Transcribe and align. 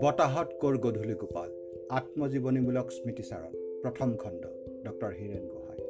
বতাহত 0.00 0.52
কৰ 0.60 0.78
গধূলি 0.78 1.14
গোপাল 1.14 1.50
আত্মজীৱনীমূলক 1.90 2.90
স্মৃতিচাৰণ 2.90 3.52
প্ৰথম 3.82 4.16
খণ্ড 4.16 4.42
ডক্টৰ 4.84 5.12
হীৰেণ 5.12 5.44
গোহাঁই। 5.46 5.80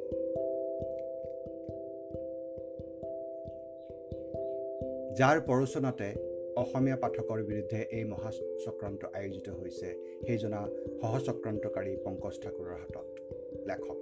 যাৰ 5.17 5.41
প্ৰৰোচনাতে 5.41 6.07
অসমীয়া 6.57 6.95
পাঠকৰ 6.95 7.43
বিৰুদ্ধে 7.43 7.79
এই 7.91 8.03
মহাচক্ৰান্ত 8.03 9.05
আয়োজিত 9.13 9.49
হৈছে 9.49 9.89
সেইজনা 10.27 10.67
সহচক্ৰান্তকাৰী 11.01 11.97
পংকজ 12.03 12.39
ঠাকুৰৰ 12.43 12.75
হাতত। 12.75 13.07
লেখক। 13.67 13.97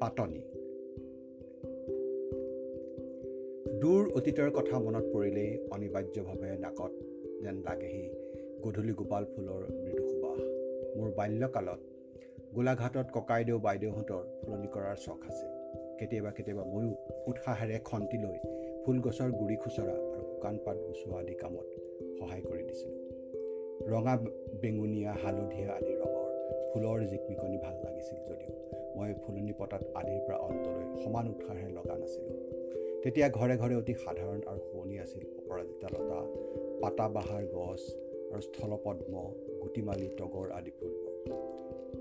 পাতনি 0.00 0.51
দূৰ 3.82 4.02
অতীতৰ 4.18 4.50
কথা 4.56 4.78
মনত 4.82 5.06
পৰিলেই 5.12 5.50
অনিবাৰ্যভাৱে 5.74 6.50
নাকত 6.64 6.92
যেন 7.44 7.56
লাগেহি 7.66 8.02
গধূলি 8.64 8.92
গোপাল 9.00 9.24
ফুলৰ 9.32 9.62
মৃদু 9.84 10.04
সুবাস। 10.10 10.42
মোৰ 10.96 11.08
বাল্যকালত 11.18 11.80
গোলাঘাটত 12.54 13.06
ককাইদেউ 13.16 13.58
বাইদেউহঁতৰ 13.66 14.22
ফুলনি 14.42 14.68
কৰাৰ 14.74 14.96
চখ 15.06 15.18
আছিল। 15.30 15.50
কেতিয়াবা 15.98 16.30
কেতিয়াবা 16.36 16.64
ময়ো 16.72 16.90
উৎসাহেৰে 17.30 17.76
খন্তি 17.88 18.18
লৈ 18.24 18.38
ফুলগছৰ 18.84 19.30
গুৰি 19.40 19.56
খুচৰা 19.62 19.96
আৰু 20.12 20.22
শুকান 20.30 20.56
পাত 20.64 20.76
গুচোৱা 20.86 21.16
আদি 21.22 21.34
কামত 21.42 21.68
সহায় 22.18 22.42
কৰি 22.48 22.62
দিছিলোঁ। 22.68 23.00
ৰঙা 23.92 24.14
বেঙুনীয়া 24.62 25.12
হালধীয়া 25.22 25.70
আদি 25.78 25.92
ৰঙৰ 26.02 26.28
ফুলৰ 26.70 26.98
জিকমিকনি 27.10 27.58
ভাল 27.64 27.76
লাগিছিল 27.86 28.18
যদিও 28.28 28.52
মই 28.96 29.10
ফুলনি 29.22 29.52
পতাত 29.60 29.82
আদিৰ 30.00 30.20
পৰা 30.26 30.38
অন্তলৈ 30.48 30.86
সমান 31.04 31.24
উৎসাহেৰে 31.34 31.70
লগা 31.78 31.94
নাছিলোঁ। 32.02 32.36
তেতিয়া 33.04 33.28
ঘৰে 33.38 33.54
ঘৰে 33.62 33.74
অতি 33.80 33.94
সাধাৰণ 34.00 34.40
আৰু 34.50 34.60
শুৱনি 34.66 34.96
আছিল 35.04 35.22
অপৰাজিতা 35.38 35.88
লতা 35.94 36.18
পাতা 36.82 37.06
বাহাৰ 37.16 37.44
গছ 37.54 37.80
আৰু 38.32 38.42
স্থলপদ্ম 38.46 39.14
গুটিমালি 39.62 40.08
তগৰ 40.20 40.46
আদি 40.58 40.72
ফুলবোৰ। 40.76 41.14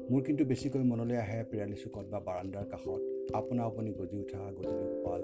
মোৰ 0.10 0.22
কিন্তু 0.28 0.44
বেছিকৈ 0.52 0.84
মনলৈ 0.92 1.18
আহে 1.24 1.40
পিৰালি 1.52 1.78
চুকত 1.84 2.06
বা 2.14 2.20
বাৰাণ্ডাৰ 2.28 2.66
কাষত 2.72 3.02
আপোনা 3.40 3.62
আপুনি 3.70 3.90
গজি 4.00 4.18
উঠা 4.24 4.42
গধূলি 4.58 4.88
গোপাল 4.94 5.22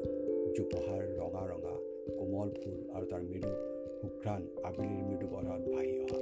জোপোহাৰ 0.56 1.04
ৰঙা 1.20 1.44
ৰঙা 1.52 1.76
কোমল 2.18 2.50
ফুল 2.60 2.80
আৰু 2.96 3.06
তাৰ 3.12 3.22
মৃদু 3.30 3.52
সুঘ্ৰাণ 4.00 4.42
আবেলিৰ 4.70 5.04
মৃদু 5.10 5.26
বৰত 5.34 5.64
ভাহি 5.76 5.94
অহা। 6.04 6.20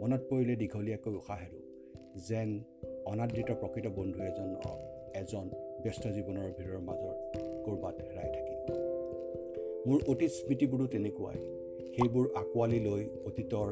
মনত 0.00 0.22
পৰিলে 0.30 0.54
দীঘলীয়াকৈ 0.62 1.12
উশাহেৰো 1.20 1.60
যেন 2.28 2.48
অনাদৃত 3.12 3.50
প্ৰকৃত 3.60 3.86
বন্ধু 3.98 4.18
এজন 4.30 4.50
এজন 5.20 5.46
ব্যস্ত 5.82 6.04
জীৱনৰ 6.16 6.48
ভিৰৰ 6.58 6.80
মাজৰ 6.88 7.14
ক'ৰবাত 7.64 7.96
হেৰাই 8.08 8.30
থাকিল 8.34 8.43
মোৰ 9.86 10.00
অতীত 10.08 10.30
স্মৃতিবোৰো 10.30 10.86
তেনেকুৱাই। 10.86 11.38
সেইবোৰ 11.96 12.26
আঁকোৱালি 12.34 12.78
লৈ 12.80 13.02
অতীতৰ 13.26 13.68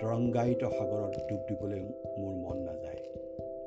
তৰংগায়িত 0.00 0.62
সাগৰত 0.76 1.14
ডুব 1.28 1.40
দিবলৈ 1.48 1.82
মোৰ 2.20 2.32
মন 2.44 2.58
নাযায়। 2.58 3.02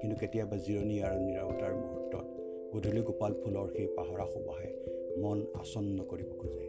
কিন্তু 0.02 0.16
কেতিয়াবা 0.20 0.58
জিৰণি 0.58 0.96
আৰু 1.02 1.18
নিৰৱতাৰ 1.20 1.74
মুহূৰ্তত 1.76 2.26
গধূলি 2.74 3.02
গোপাল 3.02 3.34
ফুলৰ 3.34 3.68
সেই 3.76 3.88
পাহৰা 3.88 4.26
সুবাহে 4.26 4.72
মন 5.18 5.44
আচন্ন 5.54 5.98
কৰিব 6.04 6.30
খোজে। 6.40 6.66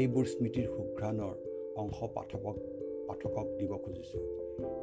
এইবোৰ 0.00 0.24
স্মৃতিৰ 0.24 0.66
সুঘ্ৰাণৰ 0.66 1.34
অংশ 1.76 1.98
পাঠকক 2.14 2.56
পাঠকক 3.08 3.46
দিব 3.58 3.76
খুজিছোঁ। 3.76 4.24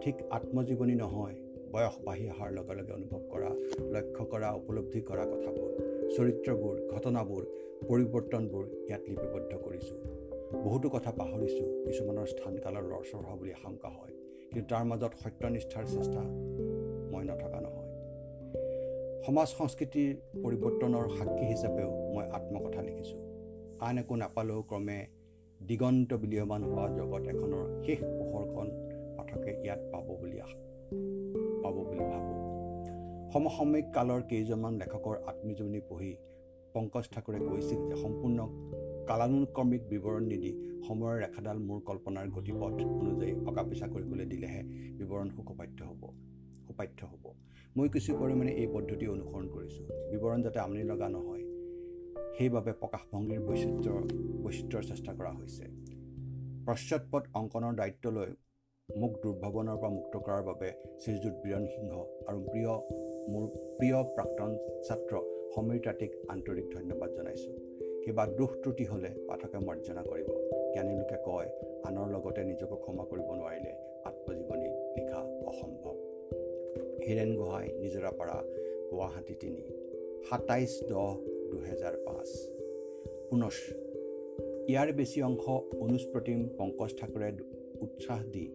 ঠিক 0.01 0.15
আত্মজীৱনী 0.29 0.95
নহয় 0.95 1.35
বয়স 1.71 1.95
বাঢ়ি 2.05 2.29
অহাৰ 2.29 2.51
লগে 2.53 2.73
লগে 2.75 2.93
অনুভৱ 2.93 3.21
কৰা 3.31 3.51
লক্ষ্য 3.91 4.25
কৰা 4.25 4.49
উপলব্ধি 4.53 5.01
কৰা 5.01 5.25
কথাবোৰ 5.25 5.71
চৰিত্ৰবোৰ 6.15 6.75
ঘটনাবোৰ 6.87 7.43
পৰিৱৰ্তনবোৰ 7.89 8.65
ইয়াত 8.89 9.03
লিপিবদ্ধ 9.09 9.51
কৰিছোঁ। 9.65 9.97
বহুতো 10.65 10.87
কথা 10.95 11.11
পাহৰিছোঁ 11.19 11.67
কিছুমানৰ 11.85 12.27
স্থান 12.33 12.53
কালৰ 12.63 12.83
লৰচৰ 12.91 13.21
হোৱা 13.25 13.35
বুলি 13.39 13.51
আশংকা 13.59 13.89
হয় 13.97 14.13
কিন্তু 14.49 14.65
তাৰ 14.71 14.83
মাজত 14.89 15.13
সত্যনিষ্ঠাৰ 15.23 15.85
চেষ্টা 15.93 16.21
মই 17.11 17.23
নথকা 17.29 17.59
নহয়। 17.65 17.89
সমাজ 19.25 19.47
সংস্কৃতিৰ 19.59 20.09
পৰিৱৰ্তনৰ 20.43 21.05
সাক্ষী 21.17 21.45
হিচাপেও 21.51 21.89
মই 22.13 22.25
আত্মকথা 22.37 22.81
লিখিছোঁ। 22.87 23.21
আন 23.87 23.95
একো 24.01 24.15
নাপালেও 24.15 24.61
ক্ৰমে 24.69 24.99
দিগন্ত 25.69 26.09
বিলীয়মান 26.21 26.61
হোৱা 26.69 26.85
জগত 26.97 27.23
এখনৰ 27.33 27.65
শেষ 27.85 27.99
পোহৰখন 28.17 28.67
পাঠকে 29.17 29.51
ইয়াত 29.63 29.81
পাব 29.91 30.07
বুলি 30.19 30.37
পাব 31.63 31.75
বুলি 31.87 32.03
ভাবোঁ। 32.11 32.37
সমসাময়িক 33.33 33.87
কালৰ 33.95 34.21
কেইজনমান 34.29 34.73
লেখকৰ 34.81 35.15
আত্মজীৱনী 35.29 35.81
পঢ়ি 35.89 36.13
পংকজ 36.73 37.05
ঠাকুৰে 37.13 37.39
কৈছিল 37.49 37.79
যে 37.89 37.95
সম্পূৰ্ণ 38.03 38.39
কালানুক্ৰমিক 39.09 39.81
বিৱৰণ 39.91 40.23
নিদি 40.33 40.51
সময়ৰ 40.87 41.15
ৰেখাডাল 41.23 41.57
মোৰ 41.67 41.79
কল্পনাৰ 41.89 42.27
গতিপথ 42.35 42.73
অনুযায়ী 43.01 43.33
অকা 43.49 43.63
পিছা 43.69 43.87
কৰিবলৈ 43.93 44.25
দিলেহে 44.33 44.61
বিৱৰণ 44.99 45.27
সুখপাঠ্য 45.35 45.79
হ'ব 45.89 46.03
সুপাঠ্য 46.67 46.99
হ'ব। 47.11 47.25
মই 47.77 47.87
কিছু 47.95 48.11
পৰিমাণে 48.21 48.51
এই 48.61 48.67
পদ্ধতি 48.75 49.05
অনুসৰণ 49.15 49.45
কৰিছোঁ। 49.55 49.85
বিৱৰণ 50.11 50.39
যাতে 50.45 50.59
আমনি 50.65 50.83
লগা 50.91 51.07
নহয় 51.15 51.43
সেইবাবে 52.37 52.71
প্ৰকাশভংগীৰ 52.81 53.41
বৈচিত্ৰ 53.47 53.89
বৈচিত্ৰৰ 54.43 54.83
চেষ্টা 54.89 55.11
কৰা 55.17 55.31
হৈছে। 55.39 55.65
পশ্চাৎপদ 56.67 57.23
অংকনৰ 57.39 57.73
দায়িত্ব 57.81 58.05
লৈ 58.17 58.31
মোক 58.89 59.13
দুৰ্ভাৱনৰ 59.23 59.77
পৰা 59.81 59.91
মুক্ত 59.97 60.13
কৰাৰ 60.25 60.43
বাবে 60.49 60.69
শ্ৰীযুত 61.01 61.35
বীৰণ 61.43 61.63
সিংহ 61.73 61.93
আৰু 62.29 62.39
প্ৰিয় 62.51 62.71
মোৰ 63.31 63.43
প্ৰিয় 63.77 63.97
প্ৰাক্তন 64.15 64.49
ছাত্ৰ 64.87 65.13
সমীৰ 65.55 65.79
তাঁতিক 65.85 66.11
আন্তৰিক 66.27 66.65
ধন্যবাদ 66.73 67.09
জনাইছোঁ। 67.13 67.55
কিবা 68.03 68.23
দোষ 68.27 68.51
ত্ৰুটি 68.61 68.85
হ'লে 68.85 69.09
পাঠকে 69.27 69.57
মাৰ্জনা 69.57 70.03
কৰিব। 70.03 70.29
জ্ঞানী 70.73 70.93
লোকে 70.99 71.17
কয় 71.25 71.49
আনৰ 71.83 72.07
লগতে 72.15 72.43
নিজকো 72.43 72.75
ক্ষমা 72.75 73.03
কৰিব 73.11 73.27
নোৱাৰিলে 73.39 73.73
আত্মজীৱনী 74.05 74.69
লিখা 74.95 75.21
অসম্ভৱ। 75.49 75.95
হীৰেণ 77.05 77.35
গোহাঁই 77.35 77.67
নিজৰাপাৰা 77.79 78.37
গুৱাহাটী 78.91 79.33
তিনি 79.33 79.63
সাতাইছ 80.29 80.71
দহ 80.83 81.17
দুহেজাৰ 81.51 81.95
পাঁচ। 82.05 82.29
পুনশ 83.29 83.57
ইয়াৰ 84.69 84.93
বেছি 84.93 85.21
অংশ 85.21 85.45
অনুজ 85.85 86.03
প্ৰতিম 86.13 86.39
পংকজ 86.57 86.91
ঠাকুৰে 86.99 87.29
উৎসাহ 87.81 88.23
দি 88.33 88.45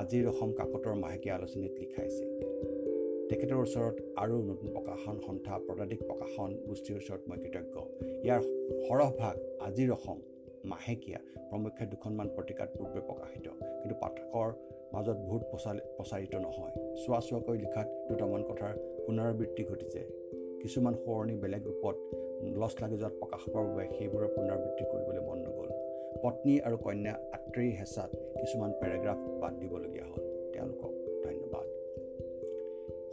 আজিৰ 0.00 0.24
অসম 0.28 0.50
কাকতৰ 0.52 0.94
মাহেকীয়া 0.94 1.34
আলোচনীত 1.34 1.72
লিখাইছিল 1.78 2.49
তেখেতৰ 3.30 3.58
ওচৰত 3.64 3.96
আৰু 4.22 4.36
নতুন 4.50 4.68
প্ৰকাশন 4.76 5.16
সন্থা 5.26 5.54
পদাধিক 5.66 6.00
প্ৰকাশন 6.08 6.50
গোষ্ঠীৰ 6.68 6.96
ওচৰত 7.00 7.22
মই 7.28 7.38
কৃতজ্ঞ। 7.42 7.76
ইয়াৰ 8.26 8.40
সৰহভাগ 8.86 9.36
আজিৰ 9.66 9.90
অসম 9.96 10.18
মাহেকীয়া 10.70 11.20
প্ৰমুখ্যে 11.50 11.84
দুখনমান 11.92 12.28
পত্ৰিকাত 12.36 12.68
পূৰ্বে 12.78 13.00
প্ৰকাশিত। 13.08 13.46
কিন্তু 13.80 13.94
পাঠকৰ 14.02 14.48
মাজত 14.94 15.18
বহুত 15.28 15.42
প্ৰচাৰি 15.50 15.80
প্ৰচাৰিত 15.96 16.34
নহয়। 16.46 16.72
চোৱা 17.02 17.20
চোৱাকৈ 17.28 17.56
লিখাত 17.64 17.88
দুটামান 18.08 18.42
কথাৰ 18.50 18.72
পুনৰাবৃত্তি 19.04 19.62
ঘটিছে। 19.70 20.00
কিছুমান 20.62 20.94
সোঁৱৰণি 21.02 21.34
বেলেগ 21.42 21.62
ৰূপত 21.68 21.96
লছ 22.60 22.74
লাগি 22.82 22.96
যোৱাত 23.00 23.14
প্ৰকাশ 23.20 23.42
পোৱাৰ 23.52 23.64
বাবে 23.68 23.84
সেইবোৰৰ 23.96 24.28
পুনৰাবৃত্তি 24.36 24.84
কৰিবলৈ 24.90 25.22
মন 25.28 25.38
নগ'ল 25.46 25.70
পত্নী 26.22 26.54
আৰু 26.66 26.76
কন্যা 26.86 27.14
আত্ৰেয়ী 27.36 27.70
হেঁচাত 27.78 28.10
কিছুমান 28.40 28.70
পেৰাগ্ৰাফ 28.80 29.18
বাদ 29.40 29.52
দিবলগীয়া 29.60 30.06
হ'ল। 30.10 30.22
তেওঁলোকক 30.54 30.99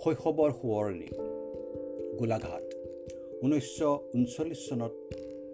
শৈশৱৰ 0.04 0.52
সোঁৱৰণি 0.52 1.08
গোলাঘাট। 2.18 2.66
ঊনৈছশ 3.44 3.82
ঊনচল্লিছ 4.16 4.70
চনত 4.70 4.94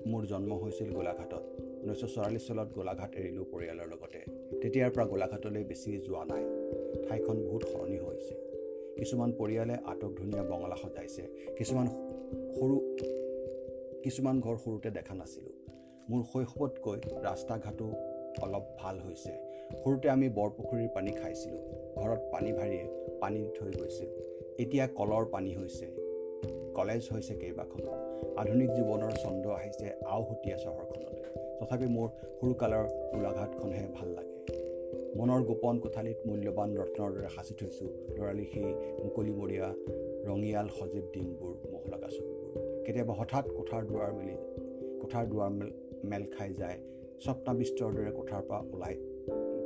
মোৰ 0.07 0.25
জন্ম 0.25 0.53
হৈছিল 0.53 0.93
গোলাঘাটত। 0.93 1.43
ঊনৈছশ 1.83 2.15
চৌৰাল্লিছ 2.15 2.47
চনত 2.47 2.67
গোলাঘাট 2.75 3.15
এৰিলোঁ 3.15 3.45
পৰিয়ালৰ 3.51 3.87
লগতে। 3.87 4.19
তেতিয়াৰ 4.61 4.91
পৰা 4.91 5.05
গোলাঘাটলৈ 5.05 5.63
বেছি 5.63 5.97
যোৱা 5.97 6.25
নাই। 6.25 6.43
ঠাইখন 7.09 7.37
বহুত 7.37 7.63
সলনি 7.63 7.99
হৈছে। 7.99 8.33
কিছুমান 8.99 9.31
পৰিয়ালে 9.31 9.73
আটক 9.85 10.11
ধুনীয়া 10.17 10.43
বঙলা 10.43 10.75
সজাইছে। 10.75 11.21
কিছুমান 11.57 11.87
সৰু 12.59 12.95
কিছুমান 14.03 14.41
ঘৰ 14.41 14.55
সৰুতে 14.57 14.91
দেখা 14.91 15.15
নাছিলোঁ। 15.15 15.55
মোৰ 16.09 16.23
শৈশৱতকৈ 16.33 16.97
ৰাস্তা 17.21 17.57
ঘাটো 17.57 17.93
অলপ 18.41 18.63
ভাল 18.79 18.99
হৈছে। 18.99 19.31
সৰুতে 19.83 20.09
আমি 20.09 20.29
বৰপুখুৰীৰ 20.29 20.87
পানী 20.93 21.11
খাইছিলোঁ। 21.11 21.61
ঘৰত 21.95 22.19
পানী 22.31 22.53
ভাৰীয়ে 22.53 23.17
পানী 23.19 23.49
থৈ 23.55 23.71
গৈছিল। 23.71 24.32
এতিয়া 24.59 24.87
কলৰ 24.87 25.25
পানী 25.25 25.55
হৈছে। 25.55 25.85
কলেজ 26.75 27.09
হৈছে 27.13 27.33
কেইবাখনো। 27.35 27.91
আধুনিক 28.37 28.69
জীৱনৰ 28.69 29.11
চন্দ্ৰ 29.11 29.49
আহিছে 29.49 29.93
আওহতীয়া 30.05 30.57
চহৰখনলৈ। 30.57 31.23
তথাপি 31.59 31.85
মোৰ 31.85 32.07
সৰুকালৰ 32.41 32.85
গোলাঘাটখনহে 33.13 33.87
ভাল 33.95 34.07
লাগে। 34.07 34.37
মনৰ 35.15 35.43
গোপন 35.43 35.79
কোঠালিত 35.79 36.17
মূল্যৱান 36.25 36.77
ৰত্নৰ 36.77 37.09
দৰে 37.13 37.29
সাঁচি 37.35 37.53
থৈছোঁ 37.53 37.89
ল'ৰালি 38.17 38.45
সেই 38.53 38.69
মুকলিমৰীয়া 39.03 39.67
ৰঙিয়াল 40.25 40.67
সজীৱ 40.79 41.05
দিনবোৰ 41.13 41.53
মোহ 41.71 41.83
লগা 41.91 42.07
ছবিবোৰ 42.07 42.83
কেতিয়াবা 42.85 43.13
হঠাৎ 43.13 43.45
কোঠাৰ 43.57 43.83
দুৱাৰ 43.85 44.13
মেলি 44.13 44.37
কোঠাৰ 45.01 45.25
দুৱাৰ 45.27 45.49
মেল 45.49 45.71
মেল 46.03 46.23
খাই 46.37 46.53
যায় 46.53 46.77
স্বপ্নাবিষ্টৰ 47.25 47.91
দৰে 47.93 48.11
কোঠাৰ 48.11 48.41
পৰা 48.41 48.61
ওলাই 48.73 48.95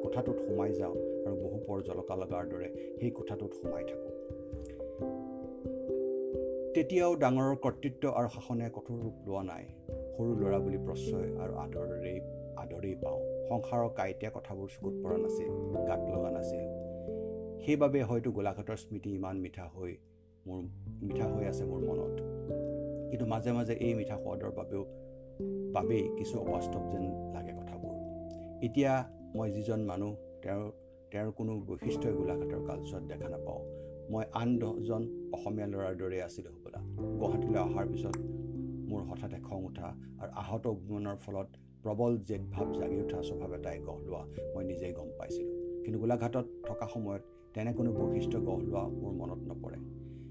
কোঠাটোত 0.03 0.37
সোমাই 0.39 0.71
যাওঁ 0.73 0.95
আৰু 1.25 1.35
বহু 1.35 1.57
পৰ 1.67 1.81
জলকা 1.81 2.15
লগাৰ 2.15 2.43
দৰে 2.49 2.69
সেই 2.99 3.11
কোঠাটোত 3.11 3.51
সোমাই 3.53 3.83
থাকোঁ। 3.83 4.26
তেতিয়াও 6.75 7.15
ডাঙৰৰ 7.15 7.55
কৰ্তৃত্ব 7.55 8.03
আৰু 8.09 8.27
শাসনে 8.27 8.69
কঠোৰ 8.69 8.97
ৰূপ 9.03 9.15
লোৱা 9.27 9.43
নাই। 9.43 9.63
সৰু 10.15 10.31
ল'ৰা 10.35 10.59
বুলি 10.59 10.77
প্ৰশ্ৰয় 10.77 11.29
আৰু 11.43 11.53
আদৰেই 11.55 12.19
আদৰেই 12.57 12.95
পাওঁ। 13.03 13.19
সংসাৰৰ 13.49 13.89
কাইটীয়া 13.95 14.31
কথাবোৰ 14.31 14.67
চকুত 14.69 14.93
পৰা 15.03 15.17
নাছিল 15.17 15.51
গাত 15.87 16.01
লগা 16.13 16.31
নাছিল। 16.31 16.65
সেইবাবে 17.65 18.03
হয়তো 18.03 18.31
গোলাঘাটৰ 18.31 18.77
স্মৃতি 18.77 19.15
ইমান 19.15 19.35
মিঠা 19.37 19.65
হৈ 19.75 19.97
মোৰ 20.47 20.61
মিঠা 21.01 21.25
হৈ 21.27 21.45
আছে 21.45 21.63
মোৰ 21.65 21.81
মনত। 21.81 22.17
কিন্তু 23.09 23.25
মাজে 23.25 23.51
মাজে 23.51 23.73
এই 23.73 23.93
মিঠা 23.93 24.17
সোৱাদৰ 24.17 24.51
বাবেও 24.51 24.83
বাবেই 25.73 26.03
কিছু 26.17 26.39
অবাস্তৱ 26.39 26.83
যেন 26.91 27.05
লাগে 27.33 27.51
কথাবোৰ। 27.51 27.97
এতিয়া 28.65 28.91
মই 29.35 29.51
যিজন 29.51 29.79
মানুহ 29.79 30.15
তেওঁৰ 30.43 30.71
তেওঁৰ 31.11 31.31
কোনো 31.31 31.59
বৈশিষ্ট্যই 31.59 32.13
গোলাঘাটৰ 32.13 32.61
কালচোৱাত 32.67 33.03
দেখা 33.03 33.29
নাপাওঁ। 33.29 33.86
মই 34.11 34.23
আন 34.41 34.49
দহজন 34.59 35.03
অসমীয়া 35.35 35.67
ল'ৰাৰ 35.67 35.93
দৰে 36.01 36.17
আছিলোঁ 36.21 36.51
হ'বলা। 36.55 36.79
গুৱাহাটীলৈ 37.19 37.59
অহাৰ 37.59 37.85
পিছত 37.93 38.15
মোৰ 38.89 39.01
হঠাতে 39.09 39.37
খং 39.47 39.59
উঠা 39.69 39.87
আৰু 40.21 40.31
আহত 40.41 40.63
অভিমানৰ 40.67 41.17
ফলত 41.25 41.47
প্ৰবল 41.83 42.11
জেদ 42.27 42.43
ভাৱ 42.53 42.67
জাগি 42.79 42.97
উঠা 43.01 43.19
স্বভাৱ 43.21 43.51
এটাই 43.59 43.77
গঢ় 43.87 44.01
লোৱা 44.05 44.21
মই 44.53 44.63
নিজেই 44.63 44.93
গম 44.93 45.09
পাইছিলোঁ। 45.19 45.55
কিন্তু 45.83 45.99
গোলাঘাটত 45.99 46.45
থকা 46.67 46.87
সময়ত 46.93 47.21
তেনে 47.53 47.73
কোনো 47.73 47.89
বৈশিষ্ট্য 47.93 48.39
গঢ় 48.39 48.61
লোৱা 48.63 48.83
মোৰ 49.01 49.13
মনত 49.21 49.41
নপৰে। 49.49 49.79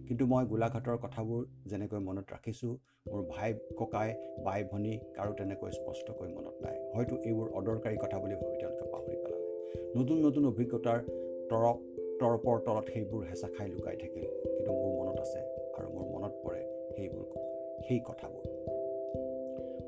কিন্তু 0.08 0.26
মই 0.26 0.44
গোলাঘাটৰ 0.46 0.96
কথাবোৰ 1.04 1.42
যেনেকৈ 1.70 1.98
মনত 1.98 2.26
ৰাখিছোঁ 2.34 2.72
মোৰ 3.08 3.22
ভাই 3.32 3.50
ককাই 3.78 4.08
বাই 4.44 4.64
ভনী 4.64 4.94
কাৰো 5.16 5.32
তেনেকৈ 5.32 5.70
স্পষ্টকৈ 5.72 6.28
মনত 6.34 6.56
নাই। 6.62 6.76
হয়তো 6.94 7.14
এইবোৰ 7.28 7.48
অদৰকাৰী 7.58 7.96
কথা 7.96 8.16
বুলি 8.18 8.34
ভাবি 8.34 8.56
তেওঁলোকে 8.60 8.86
পাহৰি 8.92 9.16
পেলালে। 9.22 9.46
নতুন 9.96 10.18
নতুন 10.26 10.44
অভিজ্ঞতাৰ 10.46 10.98
তৰপ 11.50 11.78
তৰপৰ 12.20 12.56
তলত 12.66 12.86
সেইবোৰ 12.94 13.22
হেঁচা 13.30 13.48
খাই 13.54 13.68
লুকাই 13.68 13.96
থাকিল। 13.96 14.24
কিন্তু 14.56 14.72
মোৰ 14.72 14.92
মনত 14.98 15.18
আছে 15.20 15.40
আৰু 15.76 15.88
মোৰ 15.94 16.06
মনত 16.14 16.34
পৰে 16.44 16.60
সেইবোৰ 16.96 17.26
সেই 17.88 18.00
কথাবোৰ। 18.08 18.44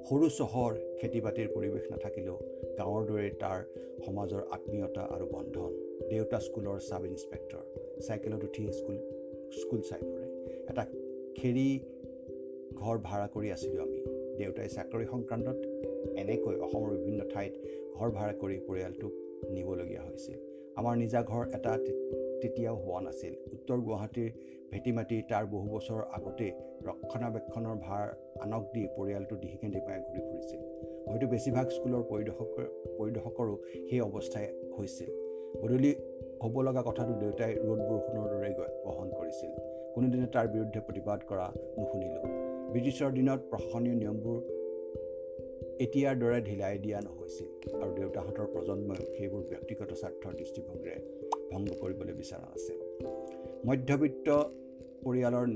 সৰু 0.08 0.26
চহৰ 0.38 0.72
খেতি 1.00 1.20
বাতিৰ 1.20 1.48
পৰিৱেশ 1.54 1.84
নাথাকিলেও 1.92 2.36
গাঁৱৰ 2.78 3.02
দৰে 3.10 3.30
তাৰ 3.42 3.58
সমাজৰ 4.06 4.42
আত্মীয়তা 4.50 5.02
আৰু 5.14 5.26
বন্ধন 5.32 5.70
দেউতা 6.10 6.38
স্কুলৰ 6.46 6.78
ছাব 6.88 7.02
ইনস্পেক্টৰ 7.04 7.62
চাইকেলত 8.06 8.42
উঠি 8.44 8.62
স্কুল 8.72 8.96
স্কুল 9.60 9.80
চাই 9.80 10.00
ফুৰে। 10.00 10.26
এটা 10.70 10.84
খেৰী 11.38 11.68
ঘৰ 12.74 12.96
ভাড়া 12.98 13.26
কৰি 13.34 13.48
আছিলোঁ 13.52 13.82
আমি। 13.82 14.00
দেউতাই 14.38 14.68
চাকৰি 14.68 15.04
সংক্ৰান্তত 15.04 15.58
এনেকৈ 16.22 16.56
অসমৰ 16.66 16.90
বিভিন্ন 16.90 17.20
ঠাইত 17.34 17.52
ঘৰ 17.96 18.08
ভাড়া 18.10 18.32
কৰি 18.32 18.56
পৰিয়ালটোক 18.68 19.12
নিবলগীয়া 19.50 20.02
হৈছিল। 20.02 20.47
আমাৰ 20.78 20.94
নিজা 20.96 21.20
ঘৰ 21.22 21.44
এটা 21.56 21.72
তেতিয়াও 22.42 22.76
হোৱা 22.76 23.00
নাছিল। 23.00 23.32
উত্তৰ 23.52 23.78
গুৱাহাটীৰ 23.86 24.30
ভেটি 24.72 24.92
মাটি 24.92 25.16
তাৰ 25.30 25.44
বহু 25.52 25.66
বছৰৰ 25.74 26.02
আগতেই 26.16 26.52
ৰক্ষণাবেক্ষণৰ 26.88 27.76
ভাৰ 27.86 28.04
আনক 28.44 28.62
দি 28.74 28.82
পৰিয়ালটো 28.96 29.36
দিহিকে 29.36 29.68
দিপাই 29.74 29.98
ঘূৰি 30.06 30.20
ফুৰিছিল। 30.28 30.60
হয়তো 31.08 31.26
বেছিভাগ 31.26 31.66
স্কুলৰ 31.76 32.02
পৰিদৰ্শক 32.10 32.48
পৰিদৰ্শকৰো 32.98 33.54
সেই 33.88 34.00
অৱস্থাই 34.00 34.46
হৈছিল। 34.78 35.10
বদলি 35.62 35.92
হ'ব 36.42 36.54
লগা 36.68 36.82
কথাটো 36.88 37.12
দেউতাই 37.22 37.52
ৰ'দ 37.66 37.80
বৰষুণৰ 37.88 38.26
দৰে 38.32 38.50
গ্ৰহণ 38.58 39.08
কৰিছিল। 39.18 39.50
কোনোদিনে 39.94 40.26
তাৰ 40.34 40.46
বিৰুদ্ধে 40.54 40.80
প্ৰতিবাদ 40.80 41.20
কৰা 41.30 41.46
নুশুনিলোঁ। 41.78 42.24
ব্ৰিটিছৰ 42.72 43.10
দিনত 43.18 43.40
প্ৰশাসনীয় 43.50 43.94
নিয়মবোৰ 43.94 44.57
এতিয়াৰ 45.84 46.14
দৰে 46.22 46.38
ঢিলাই 46.48 46.78
দিয়া 46.84 46.98
নহৈছিল 47.00 47.48
আৰু 47.82 47.90
দেউতাহঁতৰ 47.98 48.46
প্ৰজন্মইও 48.54 49.04
সেইবোৰ 49.16 49.42
ব্যক্তিগত 49.50 49.90
স্বাৰ্থৰ 50.00 50.32
দৃষ্টিভংগীৰে 50.40 50.96
ভংগ 51.50 51.68
কৰিবলৈ 51.82 52.14
বিচৰা 52.20 52.38
নাছিল। 52.46 52.78
মধ্যবিত্ত 53.68 54.28
পৰিয়ালৰ 55.04 55.46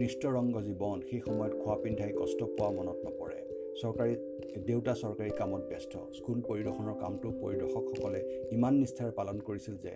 নিষ্ঠৰংগ 0.00 0.54
জীৱন 0.68 0.98
সেই 1.10 1.20
সময়ত 1.26 1.52
খোৱা 1.62 1.76
পিন্ধাই 1.84 2.12
কষ্ট 2.20 2.40
পোৱা 2.56 2.70
মনত 2.78 2.98
নপৰে। 3.06 3.38
চৰকাৰী 3.82 4.12
দেউতা 4.68 4.92
চৰকাৰী 5.02 5.30
কামত 5.40 5.62
ব্যস্ত। 5.70 5.92
স্কুল 6.18 6.38
পৰিদৰ্শনৰ 6.48 6.96
কামটো 7.02 7.28
পৰিদৰ্শকসকলে 7.42 8.20
ইমান 8.56 8.74
নিষ্ঠাৰে 8.82 9.12
পালন 9.18 9.36
কৰিছিল 9.48 9.74
যে 9.84 9.92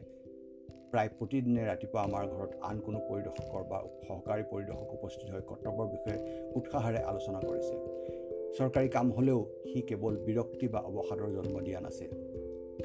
প্ৰায় 0.92 1.10
প্ৰতিদিনে 1.18 1.62
ৰাতিপুৱা 1.70 2.00
আমাৰ 2.08 2.24
ঘৰত 2.34 2.52
আন 2.68 2.76
কোনো 2.86 2.98
পৰিদৰ্শকৰ 3.10 3.62
বা 3.72 3.78
সহকাৰী 4.08 4.42
পৰিদৰ্শক 4.52 4.88
উপস্থিত 4.98 5.28
হৈ 5.34 5.42
কৰ্তব্যৰ 5.50 5.88
বিষয়ে 5.94 6.18
উৎসাহেৰে 6.58 7.00
আলোচনা 7.10 7.40
কৰিছিল 7.48 8.19
চৰকাৰী 8.58 8.88
কাম 8.96 9.06
হ'লেও 9.16 9.40
সি 9.70 9.80
কেৱল 9.88 10.14
বিৰক্তি 10.26 10.66
বা 10.74 10.80
অৱসাদৰ 10.88 11.30
জন্ম 11.36 11.54
দিয়া 11.66 11.80
নাছিল। 11.86 12.10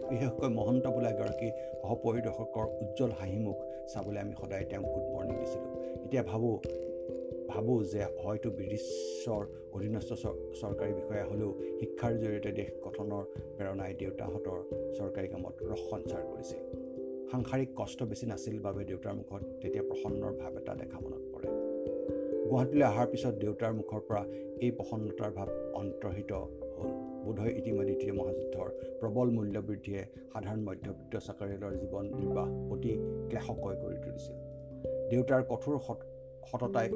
বিশেষকৈ 0.10 0.50
মহন্ত 0.60 0.86
বোলা 0.96 1.10
এগৰাকী 1.16 1.50
সহপৰিদৰ্শকৰ 1.82 2.66
উজ্জ্বল 2.84 3.12
হাঁহিমুখ 3.20 3.58
চাবলৈ 3.94 4.20
আমি 4.26 4.36
সদায় 4.42 4.66
তেওঁক 4.70 4.86
গুড 4.94 5.06
মৰ্ণিং 5.14 5.36
দিছিলোঁ। 5.42 5.72
এতিয়া 6.06 6.24
ভাবোঁ 6.32 6.56
ভাবোঁ 7.52 7.78
যে 7.92 8.02
হয়তো 8.24 8.48
ব্ৰিটিছৰ 8.58 9.42
অধীনস্থ 9.76 10.12
চৰকাৰী 10.62 10.92
বিষয়া 11.00 11.26
হ'লেও 11.30 11.52
শিক্ষাৰ 11.80 12.14
জৰিয়তে 12.24 12.52
দেশ 12.60 12.70
গঠনৰ 12.86 13.24
প্ৰেৰণাই 13.58 13.92
দেউতাহঁতৰ 14.02 14.60
চৰকাৰী 14.98 15.28
কামত 15.34 15.56
ৰস 15.70 15.82
সঞ্চাৰ 15.92 16.22
কৰিছিল। 16.32 16.62
সাংসাৰিক 17.32 17.70
কষ্ট 17.80 18.00
বেছি 18.10 18.26
নাছিল 18.32 18.56
বাবে 18.66 18.82
দেউতাৰ 18.90 19.14
মুখত 19.20 19.42
তেতিয়া 19.62 19.84
প্ৰসন্নৰ 19.90 20.32
ভাৱ 20.42 20.54
এটা 20.62 20.74
দেখা 20.82 20.98
মনত 21.06 21.24
পৰে। 21.34 21.55
গুৱাহাটীলৈ 22.50 22.86
অহাৰ 22.92 23.08
পিছত 23.12 23.34
দেউতাৰ 23.44 23.72
মুখৰ 23.80 24.02
পৰা 24.08 24.22
এই 24.66 24.72
প্ৰসন্নতাৰ 24.78 25.32
ভাৱ 25.38 25.50
অন্তৰ্হিত 25.82 26.32
হ'ল। 26.78 26.92
বোধহয় 27.26 27.54
ইতিমধ্যে 27.60 27.86
দ্বিতীয় 27.90 28.14
মহাযুদ্ধৰ 28.20 28.70
প্ৰবল 29.00 29.28
মূল্যবৃদ্ধিয়ে 29.38 30.02
সাধাৰণ 30.34 30.62
মধ্যবিত্ত 30.68 31.14
চাকৰিয়ালৰ 31.28 31.74
জীৱন 31.82 32.06
নিৰ্বাহ 32.20 32.48
অতি 32.74 32.94
ক্লেশকৈ 33.30 33.76
কৰি 33.84 33.98
তুলিছিল। 34.04 34.36
দেউতাৰ 35.12 35.42
কঠোৰ 35.52 35.76
সৎ 35.88 36.00
সততাই 36.50 36.88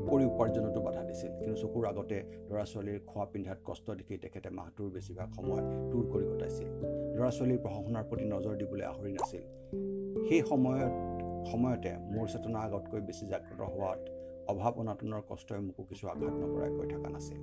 উপৰি 0.00 0.24
উপাৰ্জনতো 0.32 0.80
বাধা 0.86 1.02
দিছিল 1.08 1.30
কিন্তু 1.38 1.54
চকুৰ 1.62 1.84
আগতে 1.92 2.18
ল'ৰা 2.48 2.64
ছোৱালীৰ 2.72 2.98
খোৱা 3.10 3.26
পিন্ধাত 3.32 3.58
কষ্ট 3.68 3.86
দেখি 4.00 4.14
তেখেতে 4.24 4.48
মাহটোৰ 4.58 4.88
বেছিভাগ 4.96 5.28
সময় 5.36 5.62
টুৰ 5.90 6.04
কৰি 6.12 6.24
কটাইছিল। 6.32 6.68
ল'ৰা 7.16 7.30
ছোৱালীৰ 7.36 7.60
পঢ়া 7.64 7.80
শুনাৰ 7.86 8.04
প্ৰতি 8.10 8.24
নজৰ 8.34 8.54
দিবলৈ 8.60 8.84
আহৰি 8.92 9.12
নাছিল। 9.18 9.42
সেই 10.28 10.42
সময়ত 10.50 10.92
সময়তে 11.50 11.92
মোৰ 12.14 12.26
চেতনা 12.32 12.58
আগতকৈ 12.66 13.00
বেছি 13.08 13.24
জাগ্ৰত 13.32 13.60
হোৱাত 13.74 14.00
অভাৱ 14.48 14.72
অনাটনৰ 14.80 15.22
কষ্টই 15.28 15.60
মোকো 15.66 15.82
কিছু 15.84 16.04
আঘাত 16.08 16.34
নকৰাকৈ 16.42 16.86
থকা 16.92 17.08
নাছিল। 17.14 17.40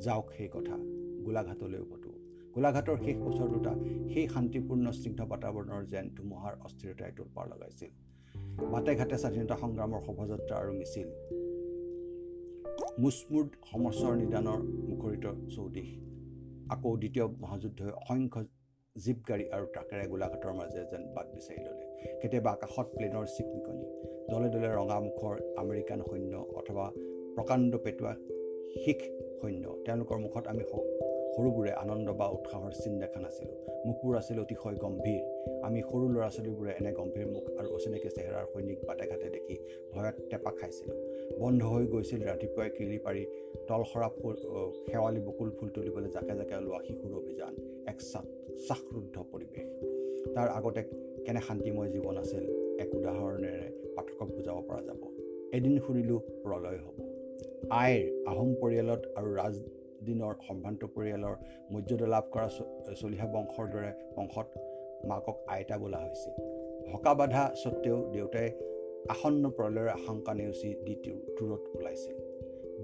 যাওক 0.00 0.26
সেই 0.36 0.48
কথা 0.52 0.76
গোলাঘাটলৈ 1.24 1.78
উভতো 1.78 2.10
গোলাঘাটৰ 2.54 2.96
শেষ 3.04 3.16
বছৰ 3.16 3.48
দুটা 3.48 3.72
সেই 4.12 4.26
শান্তিপূৰ্ণ 4.34 4.86
স্নিগ্ধ 4.90 5.20
বাতাবৰণৰ 5.30 5.82
যেন 5.92 6.04
ধুমুহাৰ 6.16 6.54
অস্থিৰতাই 6.66 7.12
তোলপাৰ 7.16 7.46
লগাইছিল। 7.48 7.92
বাটে 8.72 8.92
ঘাটে 8.94 9.16
স্বাধীনতা 9.18 9.56
সংগ্ৰামৰ 9.62 10.00
শোভাযাত্ৰা 10.06 10.54
আৰু 10.56 10.72
মিছিল। 10.80 11.08
মুচমুদ 12.98 13.48
সমস্যৰ 13.72 14.12
নিদানৰ 14.16 14.60
মুখৰিত 14.90 15.26
চৌদিশ। 15.54 15.88
আকৌ 16.70 16.90
দ্বিতীয় 16.96 17.26
মহাযুদ্ধই 17.42 17.92
অসংখ্য 18.02 18.40
জীপ 18.96 19.18
গাড়ী 19.28 19.44
আৰু 19.56 19.64
ট্ৰাকেৰে 19.74 20.04
গোলাঘাটৰ 20.10 20.52
মাজেৰে 20.58 20.86
যেন 20.90 21.02
বাট 21.14 21.26
বিচাৰি 21.36 21.60
ল'লে। 21.66 21.86
কেতিয়াবা 22.20 22.50
আকাশত 22.56 22.86
প্লেনৰ 22.96 23.24
চিকমিকনি 23.36 23.86
দলে 24.32 24.48
দলে 24.54 24.68
ৰঙা 24.78 24.98
মুখৰ 25.06 25.34
আমেৰিকান 25.62 26.00
সৈন্য 26.08 26.34
অথবা 26.60 26.84
প্ৰকাণ্ড 27.36 27.72
পেটুৱা 27.84 28.12
শিখ 28.82 29.00
সৈন্য। 29.40 29.64
তেওঁলোকৰ 29.86 30.18
মুখত 30.26 30.44
আমি 30.52 30.64
সৰুবোৰে 31.34 31.72
আনন্দ 31.82 32.08
বা 32.20 32.26
উৎসাহৰ 32.36 32.72
চিন 32.82 32.94
দেখা 33.02 33.20
নাছিলোঁ। 33.24 33.56
মুখবোৰ 33.86 34.14
আছিল 34.20 34.38
অতিশয় 34.44 34.76
গম্ভীৰ। 34.84 35.22
আমি 35.66 35.80
সৰু 35.90 36.06
ল'ৰা 36.14 36.28
ছোৱালীবোৰে 36.34 36.72
এনে 36.80 36.92
গম্ভীৰ 37.00 37.26
মুখ 37.34 37.44
আৰু 37.58 37.68
অচিনাকি 37.76 38.08
চেহেৰাৰ 38.16 38.46
সৈনিক 38.52 38.78
বাটে 38.88 39.04
ঘাটে 39.10 39.28
দেখি 39.36 39.56
ভয়ত 39.92 40.16
টেপা 40.30 40.50
খাইছিলোঁ। 40.60 40.98
বন্ধ 41.42 41.60
হৈ 41.72 41.84
গৈছিল 41.92 42.20
ৰাতিপুৱাই 42.30 42.70
কিৰি 42.76 42.98
পাৰি 43.06 43.22
তলসৰা 43.68 44.08
ফুল 44.16 44.34
শেৱালি 44.88 45.20
বকুল 45.26 45.50
ফুল 45.56 45.68
তুলিবলৈ 45.76 46.10
জাকে 46.16 46.34
জাকে 46.40 46.54
ওলোৱা 46.60 46.80
শিশুৰ 46.86 47.12
অভিযান। 47.20 47.52
এক 47.92 47.98
শ্বাসৰুদ্ধ 48.66 49.16
পৰিৱেশ। 49.32 49.66
তাৰ 50.34 50.48
আগতে 50.48 50.82
কেনে 51.26 51.40
শান্তিময় 51.48 51.90
জীৱন 51.90 52.16
আছিল 52.16 52.44
এক 52.80 52.94
উদাহৰণেৰে 52.94 53.68
পাঠকক 53.96 54.28
বুজাব 54.36 54.62
পৰা 54.68 54.82
যাব। 54.82 55.00
এদিন 55.52 55.78
শুনিলোঁ 55.78 56.20
প্ৰলয় 56.42 56.78
হ'ব? 56.78 56.96
আইৰ 57.70 58.24
আহোম 58.26 58.54
পৰিয়ালত 58.54 59.02
আৰু 59.16 59.34
ৰাজদিনৰ 59.34 60.34
সম্ভ্ৰান্ত 60.48 60.84
পৰিয়ালৰ 60.84 61.36
মৰ্যাদা 61.70 62.06
লাভ 62.06 62.24
কৰা 62.32 62.48
চলিহা 63.00 63.26
বংশৰ 63.26 63.66
দৰে 63.66 63.90
বংশত 64.16 64.48
মাকক 65.06 65.36
আইতা 65.46 65.78
বোলা 65.78 65.98
হৈছিল। 65.98 66.34
হকা 66.92 67.14
বাধা 67.14 67.54
স্বত্তেও 67.62 68.10
দেউতাই 68.12 68.48
আসন্ন 69.08 69.50
প্ৰলয়ৰ 69.50 69.88
আশংকা 69.88 70.34
নেওচি 70.34 70.68
দি 70.86 70.94
দূৰত 71.38 71.62
ওলাইছিল। 71.76 72.16